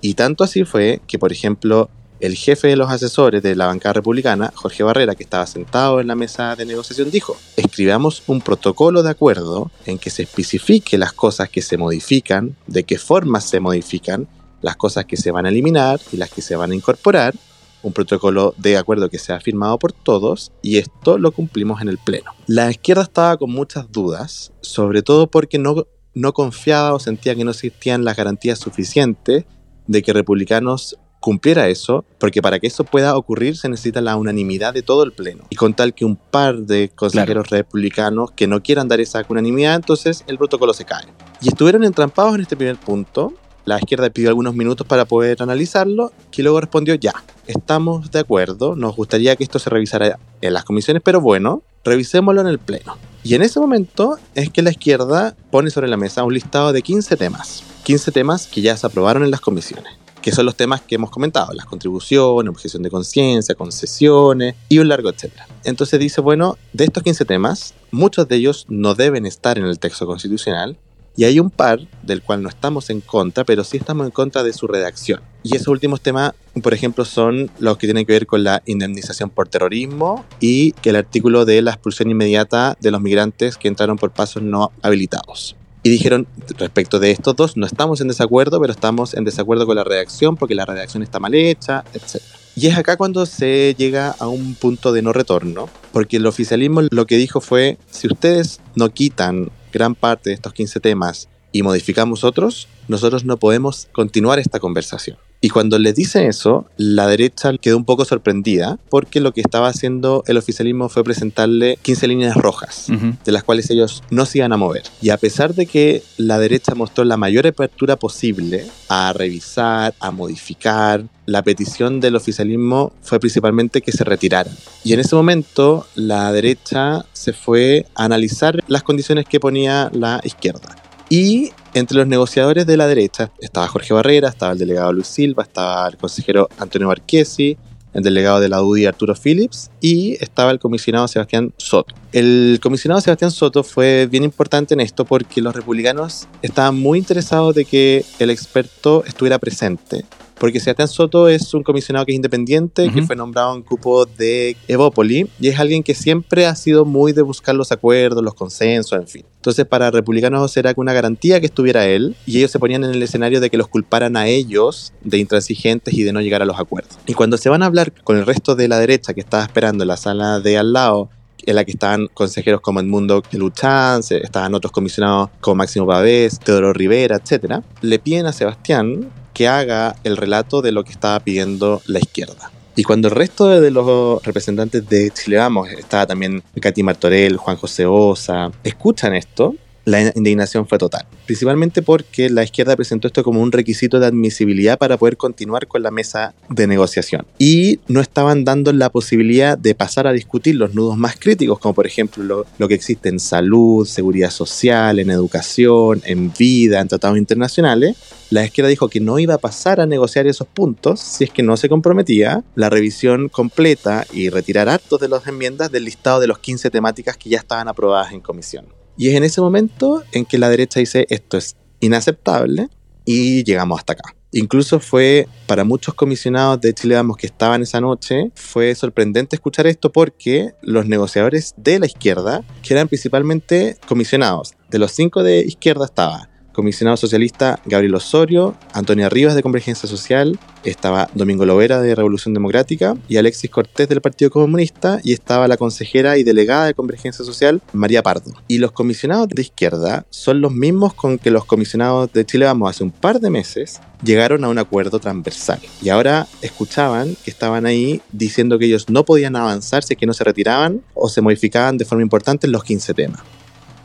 Y 0.00 0.14
tanto 0.14 0.44
así 0.44 0.64
fue 0.64 1.00
que, 1.08 1.18
por 1.18 1.32
ejemplo, 1.32 1.90
el 2.20 2.34
jefe 2.34 2.68
de 2.68 2.76
los 2.76 2.90
asesores 2.90 3.42
de 3.42 3.54
la 3.54 3.66
bancada 3.66 3.94
republicana, 3.94 4.52
Jorge 4.54 4.82
Barrera, 4.82 5.14
que 5.14 5.24
estaba 5.24 5.46
sentado 5.46 6.00
en 6.00 6.06
la 6.06 6.14
mesa 6.14 6.56
de 6.56 6.64
negociación, 6.64 7.10
dijo, 7.10 7.36
escribamos 7.56 8.22
un 8.26 8.40
protocolo 8.40 9.02
de 9.02 9.10
acuerdo 9.10 9.70
en 9.84 9.98
que 9.98 10.10
se 10.10 10.22
especifique 10.22 10.98
las 10.98 11.12
cosas 11.12 11.50
que 11.50 11.62
se 11.62 11.76
modifican, 11.76 12.56
de 12.66 12.84
qué 12.84 12.98
formas 12.98 13.44
se 13.44 13.60
modifican, 13.60 14.28
las 14.62 14.76
cosas 14.76 15.04
que 15.04 15.16
se 15.16 15.30
van 15.30 15.46
a 15.46 15.50
eliminar 15.50 16.00
y 16.12 16.16
las 16.16 16.30
que 16.30 16.42
se 16.42 16.56
van 16.56 16.72
a 16.72 16.74
incorporar, 16.74 17.34
un 17.82 17.92
protocolo 17.92 18.54
de 18.56 18.76
acuerdo 18.76 19.08
que 19.08 19.18
sea 19.18 19.38
firmado 19.38 19.78
por 19.78 19.92
todos 19.92 20.50
y 20.60 20.78
esto 20.78 21.18
lo 21.18 21.30
cumplimos 21.32 21.80
en 21.82 21.88
el 21.88 21.98
Pleno. 21.98 22.32
La 22.46 22.70
izquierda 22.70 23.02
estaba 23.02 23.36
con 23.36 23.50
muchas 23.50 23.92
dudas, 23.92 24.52
sobre 24.60 25.02
todo 25.02 25.28
porque 25.28 25.58
no, 25.58 25.86
no 26.14 26.32
confiaba 26.32 26.94
o 26.94 26.98
sentía 26.98 27.34
que 27.36 27.44
no 27.44 27.52
existían 27.52 28.04
las 28.04 28.16
garantías 28.16 28.58
suficientes 28.58 29.44
de 29.86 30.02
que 30.02 30.12
republicanos 30.12 30.98
cumpliera 31.26 31.66
eso, 31.66 32.04
porque 32.20 32.40
para 32.40 32.60
que 32.60 32.68
eso 32.68 32.84
pueda 32.84 33.16
ocurrir 33.16 33.56
se 33.56 33.68
necesita 33.68 34.00
la 34.00 34.14
unanimidad 34.14 34.72
de 34.72 34.82
todo 34.82 35.02
el 35.02 35.10
Pleno. 35.10 35.42
Y 35.50 35.56
con 35.56 35.74
tal 35.74 35.92
que 35.92 36.04
un 36.04 36.14
par 36.14 36.58
de 36.58 36.88
consejeros 36.94 37.50
republicanos 37.50 38.30
que 38.30 38.46
no 38.46 38.62
quieran 38.62 38.86
dar 38.86 39.00
esa 39.00 39.26
unanimidad, 39.28 39.74
entonces 39.74 40.22
el 40.28 40.38
protocolo 40.38 40.72
se 40.72 40.84
cae. 40.84 41.06
Y 41.42 41.48
estuvieron 41.48 41.82
entrampados 41.82 42.36
en 42.36 42.42
este 42.42 42.56
primer 42.56 42.76
punto. 42.76 43.32
La 43.64 43.76
izquierda 43.76 44.08
pidió 44.08 44.28
algunos 44.28 44.54
minutos 44.54 44.86
para 44.86 45.04
poder 45.04 45.42
analizarlo, 45.42 46.12
que 46.30 46.44
luego 46.44 46.60
respondió 46.60 46.94
ya, 46.94 47.24
estamos 47.48 48.12
de 48.12 48.20
acuerdo, 48.20 48.76
nos 48.76 48.94
gustaría 48.94 49.34
que 49.34 49.42
esto 49.42 49.58
se 49.58 49.68
revisara 49.68 50.20
en 50.40 50.52
las 50.54 50.62
comisiones, 50.62 51.02
pero 51.04 51.20
bueno, 51.20 51.64
revisémoslo 51.82 52.40
en 52.40 52.46
el 52.46 52.60
Pleno. 52.60 52.96
Y 53.24 53.34
en 53.34 53.42
ese 53.42 53.58
momento 53.58 54.16
es 54.36 54.50
que 54.50 54.62
la 54.62 54.70
izquierda 54.70 55.34
pone 55.50 55.70
sobre 55.70 55.88
la 55.88 55.96
mesa 55.96 56.22
un 56.22 56.34
listado 56.34 56.72
de 56.72 56.82
15 56.82 57.16
temas. 57.16 57.64
15 57.82 58.12
temas 58.12 58.46
que 58.46 58.60
ya 58.60 58.76
se 58.76 58.86
aprobaron 58.86 59.24
en 59.24 59.32
las 59.32 59.40
comisiones 59.40 60.05
que 60.26 60.32
son 60.32 60.44
los 60.44 60.56
temas 60.56 60.80
que 60.80 60.96
hemos 60.96 61.10
comentado, 61.10 61.52
las 61.52 61.66
contribuciones, 61.66 62.50
objeción 62.50 62.82
de 62.82 62.90
conciencia, 62.90 63.54
concesiones 63.54 64.56
y 64.68 64.80
un 64.80 64.88
largo 64.88 65.08
etcétera. 65.08 65.46
Entonces 65.62 66.00
dice, 66.00 66.20
bueno, 66.20 66.58
de 66.72 66.82
estos 66.82 67.04
15 67.04 67.24
temas, 67.24 67.74
muchos 67.92 68.26
de 68.26 68.34
ellos 68.34 68.66
no 68.68 68.96
deben 68.96 69.24
estar 69.24 69.56
en 69.56 69.66
el 69.66 69.78
texto 69.78 70.04
constitucional 70.04 70.76
y 71.16 71.26
hay 71.26 71.38
un 71.38 71.48
par 71.48 71.78
del 72.02 72.22
cual 72.22 72.42
no 72.42 72.48
estamos 72.48 72.90
en 72.90 73.02
contra, 73.02 73.44
pero 73.44 73.62
sí 73.62 73.76
estamos 73.76 74.04
en 74.04 74.10
contra 74.10 74.42
de 74.42 74.52
su 74.52 74.66
redacción. 74.66 75.20
Y 75.44 75.54
esos 75.54 75.68
últimos 75.68 76.00
temas, 76.00 76.32
por 76.60 76.74
ejemplo, 76.74 77.04
son 77.04 77.48
los 77.60 77.78
que 77.78 77.86
tienen 77.86 78.04
que 78.04 78.14
ver 78.14 78.26
con 78.26 78.42
la 78.42 78.64
indemnización 78.66 79.30
por 79.30 79.46
terrorismo 79.46 80.24
y 80.40 80.74
el 80.82 80.96
artículo 80.96 81.44
de 81.44 81.62
la 81.62 81.70
expulsión 81.70 82.10
inmediata 82.10 82.76
de 82.80 82.90
los 82.90 83.00
migrantes 83.00 83.56
que 83.56 83.68
entraron 83.68 83.96
por 83.96 84.10
pasos 84.10 84.42
no 84.42 84.72
habilitados 84.82 85.54
y 85.86 85.88
dijeron, 85.88 86.26
respecto 86.58 86.98
de 86.98 87.12
estos 87.12 87.36
dos, 87.36 87.56
no 87.56 87.64
estamos 87.64 88.00
en 88.00 88.08
desacuerdo, 88.08 88.60
pero 88.60 88.72
estamos 88.72 89.14
en 89.14 89.22
desacuerdo 89.22 89.66
con 89.66 89.76
la 89.76 89.84
redacción 89.84 90.36
porque 90.36 90.56
la 90.56 90.66
redacción 90.66 91.04
está 91.04 91.20
mal 91.20 91.32
hecha, 91.32 91.84
etc. 91.94 92.20
Y 92.56 92.66
es 92.66 92.76
acá 92.76 92.96
cuando 92.96 93.24
se 93.24 93.72
llega 93.78 94.10
a 94.18 94.26
un 94.26 94.56
punto 94.56 94.92
de 94.92 95.02
no 95.02 95.12
retorno, 95.12 95.68
porque 95.92 96.16
el 96.16 96.26
oficialismo 96.26 96.82
lo 96.90 97.06
que 97.06 97.16
dijo 97.16 97.40
fue, 97.40 97.78
si 97.88 98.08
ustedes 98.08 98.60
no 98.74 98.88
quitan 98.88 99.52
gran 99.72 99.94
parte 99.94 100.30
de 100.30 100.34
estos 100.34 100.52
15 100.54 100.80
temas 100.80 101.28
y 101.52 101.62
modificamos 101.62 102.24
otros, 102.24 102.66
nosotros 102.88 103.24
no 103.24 103.36
podemos 103.36 103.86
continuar 103.92 104.40
esta 104.40 104.58
conversación. 104.58 105.18
Y 105.40 105.50
cuando 105.50 105.78
les 105.78 105.94
dice 105.94 106.26
eso, 106.26 106.66
la 106.76 107.06
derecha 107.06 107.52
quedó 107.58 107.76
un 107.76 107.84
poco 107.84 108.04
sorprendida 108.04 108.78
porque 108.88 109.20
lo 109.20 109.32
que 109.32 109.40
estaba 109.42 109.68
haciendo 109.68 110.24
el 110.26 110.38
oficialismo 110.38 110.88
fue 110.88 111.04
presentarle 111.04 111.78
15 111.82 112.08
líneas 112.08 112.36
rojas, 112.36 112.86
de 113.24 113.32
las 113.32 113.44
cuales 113.44 113.70
ellos 113.70 114.02
no 114.10 114.26
se 114.26 114.38
iban 114.38 114.52
a 114.52 114.56
mover. 114.56 114.82
Y 115.02 115.10
a 115.10 115.18
pesar 115.18 115.54
de 115.54 115.66
que 115.66 116.02
la 116.16 116.38
derecha 116.38 116.74
mostró 116.74 117.04
la 117.04 117.16
mayor 117.16 117.46
apertura 117.46 117.96
posible 117.96 118.66
a 118.88 119.12
revisar, 119.12 119.94
a 120.00 120.10
modificar, 120.10 121.04
la 121.26 121.42
petición 121.42 122.00
del 122.00 122.16
oficialismo 122.16 122.92
fue 123.02 123.20
principalmente 123.20 123.82
que 123.82 123.92
se 123.92 124.04
retiraran. 124.04 124.54
Y 124.84 124.92
en 124.92 125.00
ese 125.00 125.16
momento 125.16 125.86
la 125.94 126.32
derecha 126.32 127.04
se 127.12 127.32
fue 127.32 127.86
a 127.94 128.04
analizar 128.04 128.62
las 128.68 128.82
condiciones 128.82 129.26
que 129.26 129.40
ponía 129.40 129.90
la 129.92 130.20
izquierda. 130.24 130.76
Y 131.08 131.50
entre 131.78 131.98
los 131.98 132.06
negociadores 132.06 132.66
de 132.66 132.76
la 132.78 132.86
derecha 132.86 133.30
estaba 133.38 133.68
Jorge 133.68 133.92
Barrera, 133.92 134.30
estaba 134.30 134.52
el 134.52 134.58
delegado 134.58 134.94
Luis 134.94 135.08
Silva, 135.08 135.42
estaba 135.42 135.86
el 135.88 135.98
consejero 135.98 136.48
Antonio 136.58 136.88
Marquesi, 136.88 137.58
el 137.92 138.02
delegado 138.02 138.40
de 138.40 138.48
la 138.48 138.62
UDI 138.62 138.86
Arturo 138.86 139.14
Phillips 139.14 139.70
y 139.82 140.16
estaba 140.22 140.50
el 140.52 140.58
comisionado 140.58 141.06
Sebastián 141.06 141.52
Soto. 141.58 141.94
El 142.12 142.60
comisionado 142.62 143.02
Sebastián 143.02 143.30
Soto 143.30 143.62
fue 143.62 144.06
bien 144.10 144.24
importante 144.24 144.72
en 144.72 144.80
esto 144.80 145.04
porque 145.04 145.42
los 145.42 145.54
republicanos 145.54 146.26
estaban 146.40 146.78
muy 146.78 146.98
interesados 146.98 147.54
de 147.54 147.66
que 147.66 148.06
el 148.18 148.30
experto 148.30 149.04
estuviera 149.06 149.38
presente 149.38 150.06
porque 150.38 150.60
Sebastián 150.60 150.88
Soto 150.88 151.28
es 151.28 151.54
un 151.54 151.62
comisionado 151.62 152.04
que 152.04 152.12
es 152.12 152.16
independiente, 152.16 152.90
que 152.90 153.02
fue 153.02 153.16
nombrado 153.16 153.54
en 153.54 153.62
cupo 153.62 154.04
de 154.04 154.56
Evópoli, 154.68 155.28
y 155.40 155.48
es 155.48 155.58
alguien 155.58 155.82
que 155.82 155.94
siempre 155.94 156.46
ha 156.46 156.54
sido 156.54 156.84
muy 156.84 157.12
de 157.12 157.22
buscar 157.22 157.54
los 157.54 157.72
acuerdos, 157.72 158.22
los 158.22 158.34
consensos, 158.34 158.98
en 158.98 159.08
fin. 159.08 159.24
Entonces, 159.36 159.64
para 159.64 159.90
republicanos 159.90 160.56
era 160.56 160.72
una 160.76 160.92
garantía 160.92 161.40
que 161.40 161.46
estuviera 161.46 161.86
él, 161.86 162.16
y 162.26 162.38
ellos 162.38 162.50
se 162.50 162.58
ponían 162.58 162.84
en 162.84 162.90
el 162.90 163.02
escenario 163.02 163.40
de 163.40 163.48
que 163.48 163.56
los 163.56 163.68
culparan 163.68 164.16
a 164.16 164.26
ellos 164.26 164.92
de 165.02 165.18
intransigentes 165.18 165.94
y 165.94 166.02
de 166.02 166.12
no 166.12 166.20
llegar 166.20 166.42
a 166.42 166.46
los 166.46 166.58
acuerdos. 166.58 166.98
Y 167.06 167.14
cuando 167.14 167.36
se 167.38 167.48
van 167.48 167.62
a 167.62 167.66
hablar 167.66 167.92
con 168.04 168.16
el 168.16 168.26
resto 168.26 168.54
de 168.54 168.68
la 168.68 168.78
derecha 168.78 169.14
que 169.14 169.20
estaba 169.20 169.42
esperando 169.42 169.84
en 169.84 169.88
la 169.88 169.96
sala 169.96 170.40
de 170.40 170.58
al 170.58 170.72
lado, 170.72 171.08
en 171.46 171.54
la 171.54 171.64
que 171.64 171.70
estaban 171.70 172.08
consejeros 172.12 172.60
como 172.60 172.80
Edmundo 172.80 173.22
Luchán, 173.32 174.00
estaban 174.10 174.54
otros 174.54 174.72
comisionados 174.72 175.30
como 175.40 175.56
Máximo 175.56 175.86
Pavés, 175.86 176.40
Teodoro 176.40 176.72
Rivera, 176.72 177.16
etc., 177.16 177.60
le 177.80 177.98
piden 177.98 178.26
a 178.26 178.32
Sebastián 178.32 179.08
que 179.36 179.48
haga 179.48 179.94
el 180.02 180.16
relato 180.16 180.62
de 180.62 180.72
lo 180.72 180.82
que 180.82 180.92
estaba 180.92 181.20
pidiendo 181.20 181.82
la 181.84 181.98
izquierda. 181.98 182.50
Y 182.74 182.84
cuando 182.84 183.08
el 183.08 183.14
resto 183.14 183.48
de 183.48 183.70
los 183.70 184.24
representantes 184.24 184.88
de 184.88 185.10
Chile 185.10 185.36
Vamos, 185.36 185.68
estaba 185.68 186.06
también 186.06 186.42
Katy 186.58 186.82
Martorell, 186.82 187.36
Juan 187.36 187.58
José 187.58 187.84
Osa, 187.84 188.50
escuchan 188.64 189.14
esto, 189.14 189.54
la 189.86 190.12
indignación 190.16 190.66
fue 190.66 190.78
total. 190.78 191.06
Principalmente 191.26 191.80
porque 191.80 192.28
la 192.28 192.42
izquierda 192.42 192.74
presentó 192.74 193.06
esto 193.06 193.22
como 193.22 193.40
un 193.40 193.52
requisito 193.52 194.00
de 194.00 194.06
admisibilidad 194.06 194.78
para 194.78 194.96
poder 194.96 195.16
continuar 195.16 195.68
con 195.68 195.82
la 195.82 195.92
mesa 195.92 196.34
de 196.50 196.66
negociación. 196.66 197.24
Y 197.38 197.78
no 197.86 198.00
estaban 198.00 198.44
dando 198.44 198.72
la 198.72 198.90
posibilidad 198.90 199.56
de 199.56 199.76
pasar 199.76 200.08
a 200.08 200.12
discutir 200.12 200.56
los 200.56 200.74
nudos 200.74 200.98
más 200.98 201.16
críticos, 201.16 201.60
como 201.60 201.72
por 201.72 201.86
ejemplo 201.86 202.44
lo, 202.58 202.68
que 202.68 202.74
existe 202.74 203.08
en 203.08 203.20
salud, 203.20 203.86
seguridad 203.86 204.30
social, 204.30 204.98
en 204.98 205.08
educación, 205.08 206.02
en 206.04 206.32
vida, 206.36 206.80
en 206.80 206.88
tratados 206.88 207.16
internacionales. 207.16 207.96
La 208.30 208.44
izquierda 208.44 208.68
dijo 208.68 208.88
que 208.88 208.98
no 208.98 209.20
iba 209.20 209.34
a 209.34 209.38
pasar 209.38 209.80
a 209.80 209.86
negociar 209.86 210.26
esos 210.26 210.48
puntos 210.48 210.98
si 210.98 211.22
es 211.22 211.30
que 211.30 211.44
no 211.44 211.56
se 211.56 211.68
comprometía 211.68 212.42
la 212.56 212.70
revisión 212.70 213.28
completa 213.28 214.04
y 214.12 214.30
retirar 214.30 214.68
actos 214.68 215.00
de 215.00 215.08
las 215.08 215.28
enmiendas 215.28 215.70
del 215.70 215.84
listado 215.84 216.18
de 216.18 216.26
los 216.26 216.40
15 216.40 216.70
temáticas 216.70 217.16
que 217.16 217.30
ya 217.30 217.38
estaban 217.38 217.68
aprobadas 217.68 218.12
en 218.12 218.20
comisión. 218.20 218.66
Y 218.96 219.08
es 219.08 219.14
en 219.14 219.24
ese 219.24 219.40
momento 219.40 220.02
en 220.12 220.24
que 220.24 220.38
la 220.38 220.48
derecha 220.48 220.80
dice 220.80 221.06
esto 221.10 221.36
es 221.36 221.56
inaceptable 221.80 222.68
y 223.04 223.44
llegamos 223.44 223.78
hasta 223.78 223.94
acá. 223.94 224.14
Incluso 224.32 224.80
fue 224.80 225.28
para 225.46 225.64
muchos 225.64 225.94
comisionados 225.94 226.60
de 226.60 226.74
Chile 226.74 226.96
Vamos 226.96 227.16
que 227.16 227.26
estaban 227.26 227.62
esa 227.62 227.80
noche, 227.80 228.32
fue 228.34 228.74
sorprendente 228.74 229.36
escuchar 229.36 229.66
esto 229.66 229.92
porque 229.92 230.52
los 230.62 230.86
negociadores 230.86 231.54
de 231.56 231.78
la 231.78 231.86
izquierda, 231.86 232.44
que 232.62 232.74
eran 232.74 232.88
principalmente 232.88 233.78
comisionados, 233.88 234.54
de 234.68 234.78
los 234.78 234.92
cinco 234.92 235.22
de 235.22 235.40
izquierda 235.40 235.86
estaba 235.86 236.28
comisionado 236.56 236.96
socialista 236.96 237.60
Gabriel 237.66 237.94
Osorio, 237.94 238.56
Antonia 238.72 239.10
Rivas 239.10 239.34
de 239.34 239.42
Convergencia 239.42 239.86
Social, 239.86 240.38
estaba 240.64 241.08
Domingo 241.14 241.44
Lovera 241.44 241.82
de 241.82 241.94
Revolución 241.94 242.32
Democrática 242.32 242.96
y 243.08 243.18
Alexis 243.18 243.50
Cortés 243.50 243.90
del 243.90 244.00
Partido 244.00 244.30
Comunista 244.30 244.98
y 245.04 245.12
estaba 245.12 245.46
la 245.48 245.58
consejera 245.58 246.16
y 246.16 246.24
delegada 246.24 246.64
de 246.64 246.74
Convergencia 246.74 247.24
Social 247.26 247.60
María 247.74 248.02
Pardo. 248.02 248.32
Y 248.48 248.56
los 248.56 248.72
comisionados 248.72 249.28
de 249.28 249.42
izquierda 249.42 250.06
son 250.08 250.40
los 250.40 250.50
mismos 250.50 250.94
con 250.94 251.18
que 251.18 251.30
los 251.30 251.44
comisionados 251.44 252.10
de 252.12 252.24
Chile 252.24 252.46
Vamos 252.46 252.70
hace 252.70 252.84
un 252.84 252.90
par 252.90 253.20
de 253.20 253.28
meses 253.28 253.80
llegaron 254.02 254.42
a 254.42 254.48
un 254.48 254.58
acuerdo 254.58 254.98
transversal. 254.98 255.60
Y 255.82 255.90
ahora 255.90 256.26
escuchaban 256.40 257.16
que 257.22 257.30
estaban 257.30 257.66
ahí 257.66 258.00
diciendo 258.12 258.58
que 258.58 258.64
ellos 258.64 258.88
no 258.88 259.04
podían 259.04 259.36
avanzar 259.36 259.82
si 259.82 259.94
que 259.94 260.06
no 260.06 260.14
se 260.14 260.24
retiraban 260.24 260.80
o 260.94 261.10
se 261.10 261.20
modificaban 261.20 261.76
de 261.76 261.84
forma 261.84 262.02
importante 262.02 262.48
los 262.48 262.64
15 262.64 262.94
temas. 262.94 263.20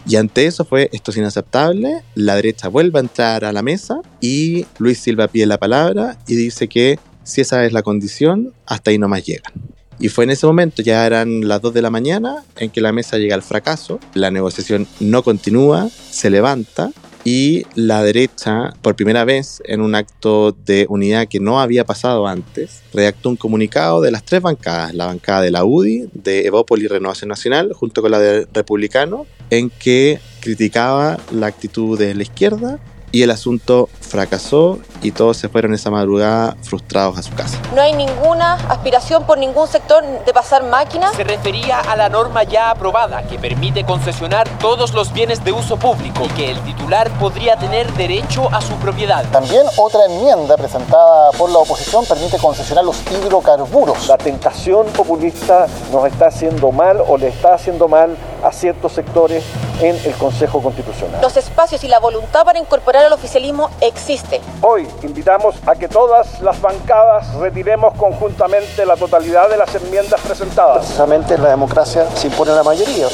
Y 0.07 0.15
ante 0.15 0.45
eso 0.45 0.65
fue, 0.65 0.89
esto 0.93 1.11
es 1.11 1.17
inaceptable, 1.17 2.03
la 2.15 2.35
derecha 2.35 2.67
vuelve 2.67 2.99
a 2.99 3.01
entrar 3.01 3.45
a 3.45 3.53
la 3.53 3.61
mesa 3.61 4.01
y 4.19 4.65
Luis 4.79 4.99
Silva 4.99 5.27
pide 5.27 5.45
la 5.45 5.59
palabra 5.59 6.17
y 6.27 6.35
dice 6.35 6.67
que 6.67 6.99
si 7.23 7.41
esa 7.41 7.65
es 7.65 7.73
la 7.73 7.83
condición, 7.83 8.53
hasta 8.65 8.91
ahí 8.91 8.97
no 8.97 9.07
más 9.07 9.23
llegan. 9.25 9.53
Y 9.99 10.09
fue 10.09 10.23
en 10.23 10.31
ese 10.31 10.47
momento, 10.47 10.81
ya 10.81 11.05
eran 11.05 11.47
las 11.47 11.61
2 11.61 11.75
de 11.75 11.81
la 11.83 11.91
mañana, 11.91 12.43
en 12.57 12.71
que 12.71 12.81
la 12.81 12.91
mesa 12.91 13.19
llega 13.19 13.35
al 13.35 13.43
fracaso, 13.43 13.99
la 14.15 14.31
negociación 14.31 14.87
no 14.99 15.21
continúa, 15.21 15.89
se 16.09 16.31
levanta 16.31 16.91
y 17.23 17.65
la 17.75 18.03
derecha, 18.03 18.73
por 18.81 18.95
primera 18.95 19.25
vez 19.25 19.61
en 19.65 19.81
un 19.81 19.95
acto 19.95 20.51
de 20.51 20.85
unidad 20.89 21.27
que 21.27 21.39
no 21.39 21.59
había 21.59 21.85
pasado 21.85 22.27
antes, 22.27 22.81
redactó 22.93 23.29
un 23.29 23.35
comunicado 23.35 24.01
de 24.01 24.11
las 24.11 24.23
tres 24.23 24.41
bancadas, 24.41 24.93
la 24.93 25.05
bancada 25.05 25.41
de 25.41 25.51
la 25.51 25.63
UDI, 25.63 26.09
de 26.13 26.47
Evópoli 26.47 26.85
y 26.85 26.87
Renovación 26.87 27.29
Nacional, 27.29 27.73
junto 27.73 28.01
con 28.01 28.11
la 28.11 28.19
de 28.19 28.47
Republicano, 28.53 29.25
en 29.49 29.69
que 29.69 30.19
criticaba 30.39 31.19
la 31.31 31.47
actitud 31.47 31.97
de 31.99 32.15
la 32.15 32.23
izquierda 32.23 32.79
y 33.11 33.23
el 33.23 33.31
asunto 33.31 33.89
fracasó 33.99 34.79
y 35.01 35.11
todos 35.11 35.37
se 35.37 35.49
fueron 35.49 35.73
esa 35.73 35.89
madrugada 35.89 36.55
frustrados 36.61 37.17
a 37.17 37.23
su 37.23 37.33
casa. 37.33 37.57
No 37.75 37.81
hay 37.81 37.93
ninguna 37.93 38.55
aspiración 38.69 39.25
por 39.25 39.37
ningún 39.37 39.67
sector 39.67 40.03
de 40.25 40.33
pasar 40.33 40.63
máquinas. 40.63 41.15
Se 41.15 41.23
refería 41.23 41.79
a 41.79 41.95
la 41.95 42.09
norma 42.09 42.43
ya 42.43 42.71
aprobada 42.71 43.23
que 43.23 43.39
permite 43.39 43.83
concesionar 43.83 44.47
todos 44.59 44.93
los 44.93 45.13
bienes 45.13 45.43
de 45.43 45.51
uso 45.51 45.77
público 45.77 46.25
y 46.25 46.29
que 46.29 46.51
el 46.51 46.59
titular 46.61 47.09
podría 47.19 47.57
tener 47.57 47.91
derecho 47.93 48.53
a 48.53 48.61
su 48.61 48.73
propiedad. 48.75 49.25
También 49.31 49.63
otra 49.77 50.05
enmienda 50.05 50.57
presentada 50.57 51.31
por 51.31 51.49
la 51.49 51.59
oposición 51.59 52.05
permite 52.05 52.37
concesionar 52.37 52.85
los 52.85 53.01
hidrocarburos. 53.11 54.07
La 54.07 54.17
tentación 54.17 54.87
populista 54.87 55.67
nos 55.91 56.05
está 56.05 56.27
haciendo 56.27 56.71
mal 56.71 57.01
o 57.07 57.17
le 57.17 57.29
está 57.29 57.55
haciendo 57.55 57.87
mal 57.87 58.15
a 58.43 58.51
ciertos 58.51 58.93
sectores 58.93 59.43
en 59.81 59.95
el 60.05 60.13
Consejo 60.13 60.61
Constitucional. 60.61 61.21
Los 61.21 61.37
espacios 61.37 61.83
y 61.83 61.87
la 61.87 61.99
voluntad 61.99 62.43
para 62.43 62.59
incorporar 62.59 63.05
al 63.05 63.13
oficialismo 63.13 63.69
existen. 63.81 64.41
Hoy 64.61 64.87
invitamos 65.03 65.55
a 65.65 65.75
que 65.75 65.87
todas 65.87 66.41
las 66.41 66.61
bancadas 66.61 67.33
retiremos 67.35 67.93
conjuntamente 67.95 68.85
la 68.85 68.95
totalidad 68.95 69.49
de 69.49 69.57
las 69.57 69.73
enmiendas 69.75 70.19
presentadas. 70.21 70.85
Precisamente 70.85 71.37
la 71.37 71.49
democracia 71.49 72.05
se 72.15 72.27
impone 72.27 72.51
a 72.51 72.55
la 72.55 72.63
mayoría. 72.63 73.07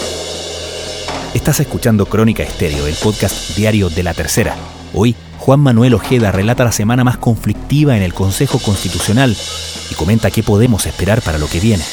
Estás 1.34 1.60
escuchando 1.60 2.06
Crónica 2.06 2.44
Estéreo, 2.44 2.88
el 2.88 2.96
podcast 2.96 3.56
diario 3.56 3.90
de 3.90 4.04
la 4.04 4.13
tercera. 4.13 4.56
Hoy, 4.94 5.16
Juan 5.40 5.60
Manuel 5.60 5.94
Ojeda 5.94 6.32
relata 6.32 6.63
la 6.63 6.72
semana 6.72 7.04
más 7.04 7.18
conflictiva 7.18 7.96
en 7.96 8.04
el 8.04 8.13
Consejo 8.13 8.60
Constitucional 8.60 9.36
y 9.90 9.96
comenta 9.96 10.32
qué 10.32 10.44
podemos 10.44 10.86
esperar 10.86 11.22
para 11.22 11.38
lo 11.38 11.48
que 11.48 11.60
viene. 11.60 11.84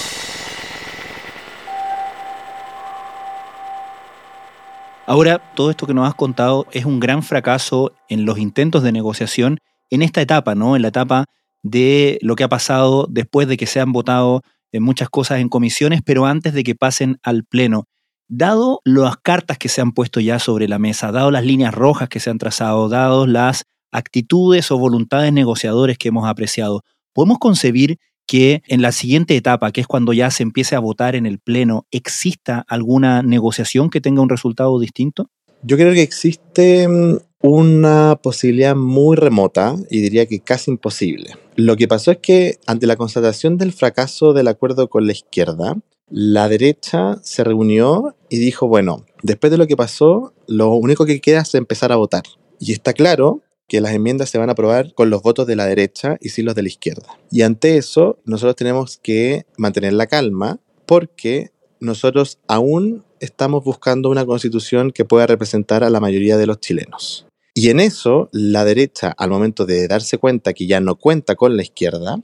Ahora, 5.06 5.52
todo 5.54 5.70
esto 5.70 5.86
que 5.86 5.92
nos 5.92 6.08
has 6.08 6.14
contado 6.14 6.66
es 6.72 6.86
un 6.86 6.98
gran 6.98 7.22
fracaso 7.22 7.92
en 8.08 8.24
los 8.24 8.38
intentos 8.38 8.82
de 8.82 8.90
negociación 8.90 9.58
en 9.90 10.00
esta 10.00 10.22
etapa, 10.22 10.54
¿no? 10.54 10.76
En 10.76 10.82
la 10.82 10.88
etapa 10.88 11.26
de 11.62 12.18
lo 12.22 12.36
que 12.36 12.44
ha 12.44 12.48
pasado 12.48 13.06
después 13.10 13.46
de 13.46 13.58
que 13.58 13.66
se 13.66 13.80
han 13.80 13.92
votado 13.92 14.40
en 14.72 14.82
muchas 14.82 15.10
cosas 15.10 15.40
en 15.40 15.50
comisiones, 15.50 16.00
pero 16.04 16.24
antes 16.24 16.54
de 16.54 16.64
que 16.64 16.74
pasen 16.74 17.18
al 17.22 17.44
Pleno. 17.44 17.84
Dado 18.28 18.80
las 18.84 19.18
cartas 19.18 19.58
que 19.58 19.68
se 19.68 19.82
han 19.82 19.92
puesto 19.92 20.20
ya 20.20 20.38
sobre 20.38 20.68
la 20.68 20.78
mesa, 20.78 21.12
dado 21.12 21.30
las 21.30 21.44
líneas 21.44 21.74
rojas 21.74 22.08
que 22.08 22.18
se 22.18 22.30
han 22.30 22.38
trazado, 22.38 22.88
dado 22.88 23.26
las 23.26 23.64
actitudes 23.92 24.70
o 24.70 24.78
voluntades 24.78 25.34
negociadores 25.34 25.98
que 25.98 26.08
hemos 26.08 26.26
apreciado, 26.26 26.80
¿podemos 27.12 27.38
concebir 27.38 27.98
que 28.26 28.62
en 28.66 28.82
la 28.82 28.92
siguiente 28.92 29.36
etapa, 29.36 29.72
que 29.72 29.80
es 29.80 29.86
cuando 29.86 30.12
ya 30.12 30.30
se 30.30 30.42
empiece 30.42 30.76
a 30.76 30.80
votar 30.80 31.16
en 31.16 31.26
el 31.26 31.38
Pleno, 31.38 31.86
exista 31.90 32.64
alguna 32.68 33.22
negociación 33.22 33.90
que 33.90 34.00
tenga 34.00 34.22
un 34.22 34.28
resultado 34.28 34.78
distinto? 34.80 35.30
Yo 35.62 35.76
creo 35.76 35.94
que 35.94 36.02
existe 36.02 36.86
mm, 36.88 37.18
una 37.40 38.18
posibilidad 38.22 38.76
muy 38.76 39.16
remota 39.16 39.76
y 39.90 40.00
diría 40.00 40.26
que 40.26 40.40
casi 40.40 40.70
imposible. 40.70 41.36
Lo 41.56 41.76
que 41.76 41.88
pasó 41.88 42.10
es 42.10 42.18
que 42.18 42.58
ante 42.66 42.86
la 42.86 42.96
constatación 42.96 43.58
del 43.58 43.72
fracaso 43.72 44.32
del 44.32 44.48
acuerdo 44.48 44.88
con 44.88 45.06
la 45.06 45.12
izquierda, 45.12 45.76
la 46.10 46.48
derecha 46.48 47.18
se 47.22 47.44
reunió 47.44 48.14
y 48.28 48.38
dijo, 48.38 48.68
bueno, 48.68 49.04
después 49.22 49.50
de 49.50 49.58
lo 49.58 49.66
que 49.66 49.76
pasó, 49.76 50.34
lo 50.46 50.72
único 50.74 51.06
que 51.06 51.20
queda 51.20 51.40
es 51.40 51.54
empezar 51.54 51.92
a 51.92 51.96
votar. 51.96 52.22
Y 52.60 52.72
está 52.72 52.92
claro 52.92 53.42
que 53.74 53.80
las 53.80 53.92
enmiendas 53.92 54.30
se 54.30 54.38
van 54.38 54.50
a 54.50 54.52
aprobar 54.52 54.94
con 54.94 55.10
los 55.10 55.20
votos 55.20 55.48
de 55.48 55.56
la 55.56 55.66
derecha 55.66 56.16
y 56.20 56.28
sin 56.28 56.44
los 56.44 56.54
de 56.54 56.62
la 56.62 56.68
izquierda. 56.68 57.18
Y 57.32 57.42
ante 57.42 57.76
eso, 57.76 58.20
nosotros 58.24 58.54
tenemos 58.54 58.98
que 58.98 59.46
mantener 59.56 59.94
la 59.94 60.06
calma 60.06 60.60
porque 60.86 61.50
nosotros 61.80 62.38
aún 62.46 63.02
estamos 63.18 63.64
buscando 63.64 64.10
una 64.10 64.24
constitución 64.24 64.92
que 64.92 65.04
pueda 65.04 65.26
representar 65.26 65.82
a 65.82 65.90
la 65.90 65.98
mayoría 65.98 66.36
de 66.36 66.46
los 66.46 66.60
chilenos. 66.60 67.26
Y 67.52 67.70
en 67.70 67.80
eso, 67.80 68.28
la 68.30 68.64
derecha, 68.64 69.12
al 69.18 69.30
momento 69.30 69.66
de 69.66 69.88
darse 69.88 70.18
cuenta 70.18 70.52
que 70.52 70.68
ya 70.68 70.78
no 70.78 70.94
cuenta 70.94 71.34
con 71.34 71.56
la 71.56 71.64
izquierda, 71.64 72.20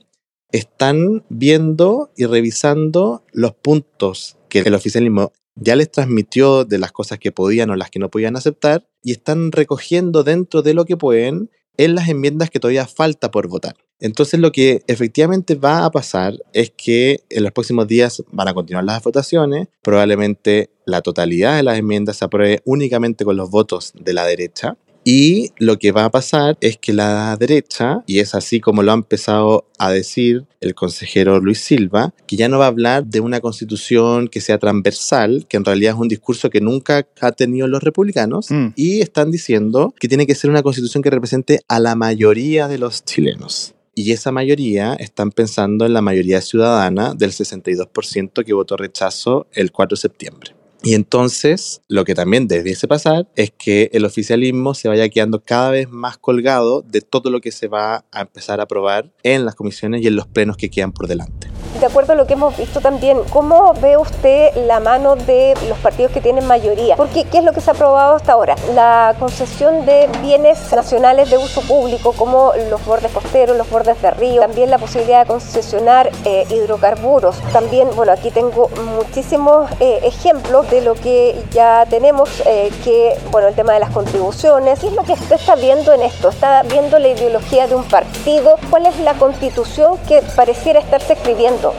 están 0.53 1.25
viendo 1.31 2.13
y 2.17 2.27
revisando 2.27 3.25
los 3.33 3.55
puntos 3.55 4.37
que 4.49 4.61
el 4.61 4.75
oficialismo 4.75 5.33
ya 5.61 5.77
les 5.77 5.91
transmitió 5.91 6.65
de 6.65 6.79
las 6.79 6.91
cosas 6.91 7.19
que 7.19 7.31
podían 7.31 7.71
o 7.71 7.77
las 7.77 7.91
que 7.91 7.99
no 7.99 8.11
podían 8.11 8.37
aceptar 8.37 8.89
y 9.03 9.13
están 9.13 9.53
recogiendo 9.53 10.25
dentro 10.25 10.63
de 10.63 10.75
lo 10.75 10.85
que 10.85 10.97
pueden 10.97 11.51
en 11.77 11.95
las 11.95 12.09
enmiendas 12.09 12.51
que 12.51 12.59
todavía 12.59 12.87
falta 12.87 13.31
por 13.31 13.47
votar. 13.49 13.77
Entonces 14.01 14.41
lo 14.41 14.51
que 14.51 14.83
efectivamente 14.87 15.55
va 15.55 15.85
a 15.85 15.91
pasar 15.91 16.35
es 16.55 16.73
que 16.77 17.21
en 17.29 17.43
los 17.43 17.53
próximos 17.53 17.87
días 17.87 18.23
van 18.33 18.49
a 18.49 18.55
continuar 18.55 18.85
las 18.85 19.03
votaciones, 19.03 19.69
probablemente 19.83 20.71
la 20.87 21.03
totalidad 21.03 21.57
de 21.57 21.63
las 21.63 21.79
enmiendas 21.79 22.17
se 22.17 22.25
apruebe 22.25 22.63
únicamente 22.65 23.25
con 23.25 23.37
los 23.37 23.51
votos 23.51 23.93
de 23.95 24.15
la 24.15 24.25
derecha 24.25 24.77
y 25.05 25.51
lo 25.59 25.79
que 25.79 25.93
va 25.93 26.05
a 26.05 26.11
pasar 26.11 26.59
es 26.61 26.77
que 26.77 26.93
la 26.93 27.37
derecha, 27.39 28.03
y 28.07 28.19
es 28.19 28.35
así 28.35 28.61
como 28.61 28.83
lo 28.83 28.93
ha 28.93 28.95
empezado 28.95 29.67
a 29.79 29.91
decir 29.91 30.45
el 30.61 30.75
consejero 30.75 31.41
Luis 31.41 31.61
Silva, 31.61 32.15
que 32.27 32.37
ya 32.37 32.49
no 32.49 32.59
va 32.59 32.67
a 32.67 32.69
hablar 32.69 33.07
de 33.07 33.21
una 33.21 33.41
constitución 33.41 34.29
que 34.29 34.41
sea 34.41 34.59
transversal, 34.59 35.47
que 35.49 35.57
en 35.57 35.65
realidad 35.65 35.95
es 35.95 36.01
un 36.01 36.09
discurso 36.09 36.51
que 36.51 36.61
nunca 36.61 37.07
ha 37.21 37.33
tenido 37.33 37.67
los 37.67 37.83
republicanos, 37.83 38.51
mm. 38.51 38.69
y 38.77 39.01
están 39.01 39.31
diciendo 39.31 39.95
que 39.99 40.09
tiene 40.09 40.27
que 40.27 40.35
ser 40.35 40.51
una 40.51 40.63
constitución 40.63 41.03
que 41.03 41.11
represente 41.11 41.61
a 41.69 41.81
la 41.81 41.95
mayoría 41.95 42.69
de 42.69 42.79
los 42.79 43.05
chilenos. 43.05 43.75
Y 43.95 44.13
esa 44.13 44.33
mayoría 44.33 44.95
están 44.95 45.31
pensando 45.31 45.85
en 45.85 45.93
la 45.93 46.01
mayoría 46.01 46.41
ciudadana 46.41 47.15
del 47.15 47.33
62% 47.33 48.45
que 48.45 48.53
votó 48.53 48.77
rechazo 48.77 49.47
el 49.53 49.73
4 49.73 49.97
de 49.97 50.01
septiembre. 50.01 50.60
Y 50.83 50.95
entonces, 50.95 51.83
lo 51.89 52.05
que 52.05 52.15
también 52.15 52.49
debiese 52.49 52.89
pasar 52.89 53.29
es 53.37 53.51
que 53.51 53.91
el 53.93 54.05
oficialismo 54.05 54.75
se 54.75 54.89
vaya 54.89 55.09
quedando 55.09 55.43
cada 55.43 55.71
vez 55.71 55.91
más 55.91 56.17
colgado 56.17 56.83
de 56.83 57.01
todo 57.03 57.31
lo 57.31 57.41
que 57.41 57.53
se 57.53 57.69
va 57.69 58.05
a 58.11 58.21
empezar 58.23 58.61
a 58.61 58.65
aprobar 58.65 59.11
en 59.23 59.45
las 59.45 59.55
comisiones 59.55 60.03
y 60.03 60.07
en 60.07 60.17
los 60.17 60.27
plenos 60.27 60.57
que 60.57 60.71
quedan 60.71 60.93
por 60.93 61.07
delante 61.07 61.51
de 61.81 61.87
acuerdo 61.87 62.13
a 62.13 62.17
lo 62.17 62.27
que 62.27 62.35
hemos 62.35 62.57
visto 62.59 62.81
también, 62.81 63.19
¿cómo 63.31 63.73
ve 63.81 63.97
usted 63.97 64.55
la 64.67 64.81
mano 64.81 65.17
de 65.17 65.55
los 65.67 65.79
partidos 65.79 66.13
que 66.13 66.21
tienen 66.21 66.47
mayoría? 66.47 66.95
Porque, 66.97 67.25
¿qué 67.25 67.39
es 67.39 67.45
lo 67.45 67.53
que 67.53 67.63
se 67.63 67.71
ha 67.71 67.73
aprobado 67.73 68.17
hasta 68.17 68.33
ahora? 68.33 68.55
La 68.75 69.15
concesión 69.19 69.87
de 69.87 70.09
bienes 70.21 70.59
nacionales 70.73 71.31
de 71.31 71.39
uso 71.39 71.63
público, 71.63 72.13
como 72.13 72.53
los 72.69 72.85
bordes 72.85 73.11
costeros, 73.13 73.57
los 73.57 73.69
bordes 73.71 74.01
de 74.03 74.11
río, 74.11 74.43
también 74.43 74.71
la 74.71 74.79
posibilidad 74.79 75.21
de 75.21 75.27
concesionar 75.27 76.11
eh, 76.27 76.45
hidrocarburos. 76.51 77.41
También, 77.53 77.89
bueno, 77.97 78.13
aquí 78.13 78.31
tengo 78.31 78.69
muchísimos 78.97 79.71
eh, 79.81 80.01
ejemplos 80.03 80.70
de 80.71 80.81
lo 80.83 80.95
que 80.95 81.35
ya 81.53 81.85
tenemos, 81.89 82.29
eh, 82.47 82.71
que, 82.85 83.15
bueno, 83.31 83.49
el 83.49 83.55
tema 83.55 83.75
de 83.75 83.81
las 83.81 83.91
contribuciones. 83.91 84.79
¿Qué 84.79 84.87
es 84.87 84.93
lo 84.93 85.03
que 85.03 85.13
usted 85.13 85.37
está 85.37 85.57
viendo 85.57 85.93
en 85.93 86.03
esto? 86.03 86.29
¿Está 86.29 86.63
viendo 86.63 86.99
la 86.99 87.09
ideología 87.09 87.67
de 87.67 87.75
un 87.75 87.85
partido? 87.85 88.57
¿Cuál 88.71 88.87
es 88.87 88.99
la 89.01 89.15
constitución 89.15 89.99
que 90.07 90.23
pareciera 90.37 90.81
estarse 90.81 91.15
escribiendo? 91.15 91.75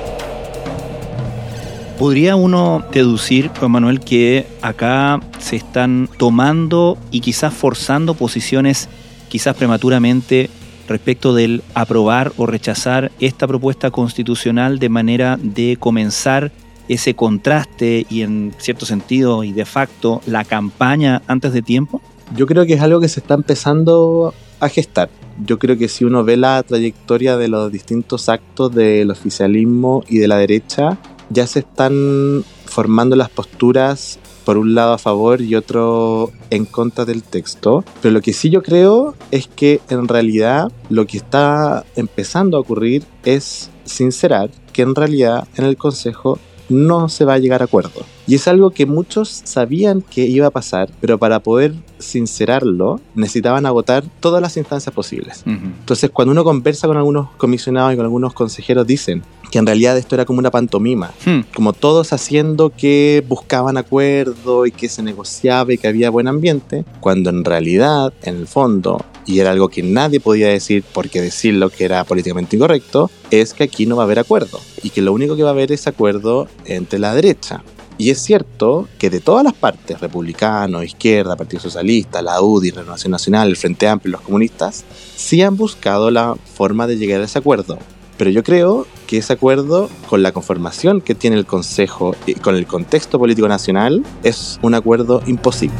¿Podría 1.98 2.36
uno 2.36 2.84
deducir, 2.92 3.52
Juan 3.58 3.72
Manuel, 3.72 4.00
que 4.00 4.48
acá 4.62 5.20
se 5.40 5.56
están 5.56 6.10
tomando 6.18 6.98
y 7.12 7.22
quizás 7.22 7.54
forzando 7.54 8.16
posiciones 8.16 8.90
quizás 9.30 9.56
prematuramente 9.56 10.50
respecto 10.88 11.34
del 11.34 11.64
aprobar 11.74 12.34
o 12.38 12.46
rechazar 12.46 13.12
esta 13.20 13.48
propuesta 13.48 13.92
constitucional 13.92 14.80
de 14.80 14.90
manera 14.90 15.38
de 15.42 15.78
comenzar 15.80 16.52
ese 16.94 17.16
contraste 17.16 18.06
y 18.10 18.22
en 18.22 18.54
cierto 18.58 18.86
sentido 18.86 19.46
y 19.46 19.54
de 19.54 19.66
facto 19.66 20.22
la 20.26 20.44
campaña 20.44 21.22
antes 21.28 21.54
de 21.54 21.62
tiempo? 21.62 22.02
Yo 22.36 22.46
creo 22.46 22.66
que 22.66 22.74
es 22.74 22.82
algo 22.82 23.00
que 23.00 23.08
se 23.08 23.22
está 23.22 23.34
empezando 23.34 24.34
a 24.60 24.68
gestar. 24.68 25.10
Yo 25.46 25.58
creo 25.58 25.78
que 25.78 25.88
si 25.88 26.04
uno 26.04 26.26
ve 26.26 26.36
la 26.36 26.62
trayectoria 26.64 27.38
de 27.38 27.48
los 27.48 27.72
distintos 27.72 28.28
actos 28.28 28.76
del 28.76 29.10
oficialismo 29.10 30.04
y 30.10 30.18
de 30.18 30.28
la 30.28 30.38
derecha, 30.38 30.98
ya 31.30 31.48
se 31.48 31.60
están 31.60 32.44
formando 32.66 33.16
las 33.16 33.30
posturas 33.30 34.20
por 34.44 34.58
un 34.58 34.76
lado 34.76 34.94
a 34.94 34.98
favor 34.98 35.42
y 35.42 35.56
otro 35.56 36.32
en 36.50 36.66
contra 36.66 37.06
del 37.06 37.24
texto. 37.24 37.86
Pero 38.02 38.14
lo 38.14 38.22
que 38.22 38.34
sí 38.34 38.50
yo 38.50 38.64
creo 38.64 39.16
es 39.32 39.48
que 39.48 39.80
en 39.90 40.10
realidad 40.10 40.72
lo 40.90 41.08
que 41.08 41.18
está 41.18 41.86
empezando 41.96 42.58
a 42.58 42.60
ocurrir 42.60 43.04
es 43.24 43.70
sincerar 43.86 44.52
que 44.74 44.82
en 44.82 44.96
realidad 44.96 45.48
en 45.56 45.66
el 45.66 45.78
Consejo 45.78 46.40
no 46.72 47.10
se 47.10 47.26
va 47.26 47.36
a 47.36 47.38
llegar 47.38 47.62
a 47.62 47.66
acuerdo. 47.66 48.04
Y 48.28 48.36
es 48.36 48.48
algo 48.48 48.72
que 48.72 48.86
muchos 48.86 49.42
sabían 49.44 50.02
que 50.02 50.26
iba 50.26 50.48
a 50.48 50.52
pasar, 50.52 50.90
pero 51.02 51.18
para 51.18 51.42
poder 51.42 51.74
sincerarlo 52.00 53.00
necesitaban 53.16 53.66
agotar 53.66 54.04
todas 54.20 54.42
las 54.42 54.58
instancias 54.58 54.94
posibles. 54.94 55.44
Entonces, 55.46 56.10
cuando 56.10 56.32
uno 56.32 56.44
conversa 56.44 56.88
con 56.88 56.98
algunos 56.98 57.30
comisionados 57.38 57.94
y 57.94 57.98
con 57.98 58.06
algunos 58.06 58.34
consejeros, 58.34 58.88
dicen 58.88 59.24
que 59.52 59.60
en 59.60 59.66
realidad 59.66 59.98
esto 59.98 60.16
era 60.16 60.26
como 60.26 60.40
una 60.40 60.50
pantomima, 60.50 61.12
hmm. 61.26 61.42
como 61.54 61.74
todos 61.74 62.14
haciendo 62.14 62.70
que 62.70 63.24
buscaban 63.28 63.78
acuerdo 63.78 64.66
y 64.66 64.72
que 64.72 64.88
se 64.88 65.04
negociaba 65.04 65.74
y 65.74 65.78
que 65.78 65.88
había 65.88 66.10
buen 66.10 66.28
ambiente, 66.28 66.86
cuando 67.02 67.30
en 67.30 67.44
realidad, 67.44 68.14
en 68.24 68.38
el 68.38 68.48
fondo, 68.48 69.04
y 69.26 69.40
era 69.40 69.52
algo 69.52 69.70
que 69.70 69.84
nadie 69.84 70.20
podía 70.20 70.48
decir 70.48 70.84
porque 70.94 71.22
decirlo 71.22 71.70
que 71.70 71.86
era 71.86 72.04
políticamente 72.04 72.56
incorrecto, 72.56 73.10
es 73.30 73.54
que 73.54 73.64
aquí 73.64 73.86
no 73.86 73.96
va 73.96 74.04
a 74.04 74.06
haber 74.06 74.20
acuerdo 74.20 74.60
y 74.84 74.90
que 74.90 75.02
lo 75.02 75.14
único 75.14 75.36
que 75.36 75.44
va 75.44 75.50
a 75.50 75.54
haber 75.54 75.72
es 75.72 75.88
acuerdo 75.88 76.48
entre 76.66 77.00
la 77.00 77.14
derecha. 77.14 77.64
Y 77.98 78.10
es 78.10 78.20
cierto 78.20 78.88
que 78.98 79.12
de 79.12 79.20
todas 79.20 79.44
las 79.44 79.54
partes, 79.54 80.00
republicanos, 80.00 80.84
izquierda, 80.84 81.36
Partido 81.36 81.62
Socialista, 81.62 82.24
la 82.24 82.42
UDI, 82.42 82.72
Renovación 82.72 83.12
Nacional, 83.12 83.50
el 83.50 83.58
Frente 83.58 83.88
Amplio 83.88 84.14
los 84.14 84.22
comunistas, 84.22 84.86
sí 85.16 85.44
han 85.44 85.56
buscado 85.56 86.10
la 86.10 86.36
forma 86.56 86.88
de 86.88 86.98
llegar 86.98 87.22
a 87.22 87.26
ese 87.26 87.38
acuerdo. 87.38 87.78
Pero 88.18 88.32
yo 88.32 88.44
creo 88.44 88.88
que 89.06 89.18
ese 89.18 89.34
acuerdo, 89.34 89.90
con 90.10 90.24
la 90.24 90.32
conformación 90.32 91.02
que 91.02 91.16
tiene 91.16 91.38
el 91.38 91.46
Consejo 91.46 92.16
y 92.26 92.34
con 92.36 92.56
el 92.56 92.66
contexto 92.66 93.20
político 93.20 93.48
nacional, 93.48 94.04
es 94.24 94.60
un 94.64 94.74
acuerdo 94.74 95.22
imposible. 95.28 95.78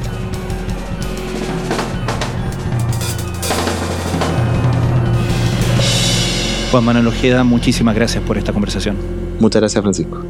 Juan 6.72 6.86
Manuel 6.86 7.08
Ojeda, 7.08 7.44
muchísimas 7.44 7.94
gracias 7.94 8.24
por 8.24 8.38
esta 8.38 8.54
conversación. 8.54 8.96
Muchas 9.42 9.62
gracias, 9.62 9.82
Francisco. 9.82 10.24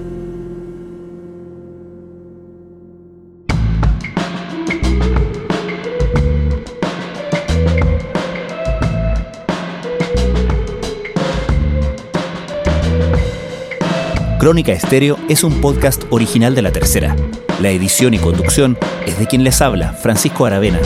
Crónica 14.40 14.72
Estéreo 14.72 15.20
es 15.30 15.44
un 15.44 15.62
podcast 15.62 16.06
original 16.10 16.56
de 16.56 16.64
La 16.64 16.72
Tercera. 16.72 17.16
La 17.62 17.70
edición 17.70 18.16
y 18.16 18.18
conducción 18.18 18.80
es 19.06 19.20
de 19.20 19.28
quien 19.28 19.44
les 19.44 19.62
habla, 19.62 19.94
Francisco 19.94 20.48
Aravena. 20.48 20.80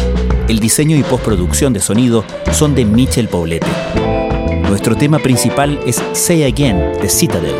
El 0.50 0.60
diseño 0.60 0.98
y 0.98 1.04
postproducción 1.04 1.72
de 1.72 1.80
sonido 1.80 2.26
son 2.52 2.76
de 2.76 2.84
Michel 2.84 3.30
Paulete. 3.30 3.68
Nuestro 4.68 4.96
tema 4.96 5.20
principal 5.20 5.80
es 5.86 6.02
Say 6.14 6.44
Again 6.44 6.94
de 7.02 7.10
Citadel. 7.10 7.56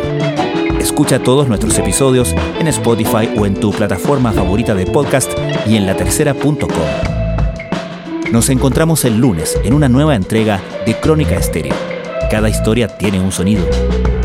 Escucha 0.80 1.18
todos 1.18 1.48
nuestros 1.48 1.78
episodios 1.78 2.34
en 2.58 2.66
Spotify 2.68 3.30
o 3.38 3.46
en 3.46 3.54
tu 3.54 3.70
plataforma 3.70 4.32
favorita 4.32 4.74
de 4.74 4.86
podcast 4.86 5.30
y 5.66 5.76
en 5.76 5.86
latercera.com. 5.86 6.68
Nos 8.32 8.48
encontramos 8.50 9.04
el 9.04 9.18
lunes 9.18 9.58
en 9.64 9.72
una 9.72 9.88
nueva 9.88 10.16
entrega 10.16 10.60
de 10.84 10.94
Crónica 10.98 11.36
Estéreo. 11.36 11.74
Cada 12.30 12.48
historia 12.48 12.88
tiene 12.88 13.20
un 13.20 13.30
sonido 13.30 13.64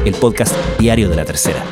el 0.06 0.16
podcast 0.16 0.56
diario 0.80 1.10
de 1.10 1.16
la 1.16 1.26
tercera. 1.26 1.64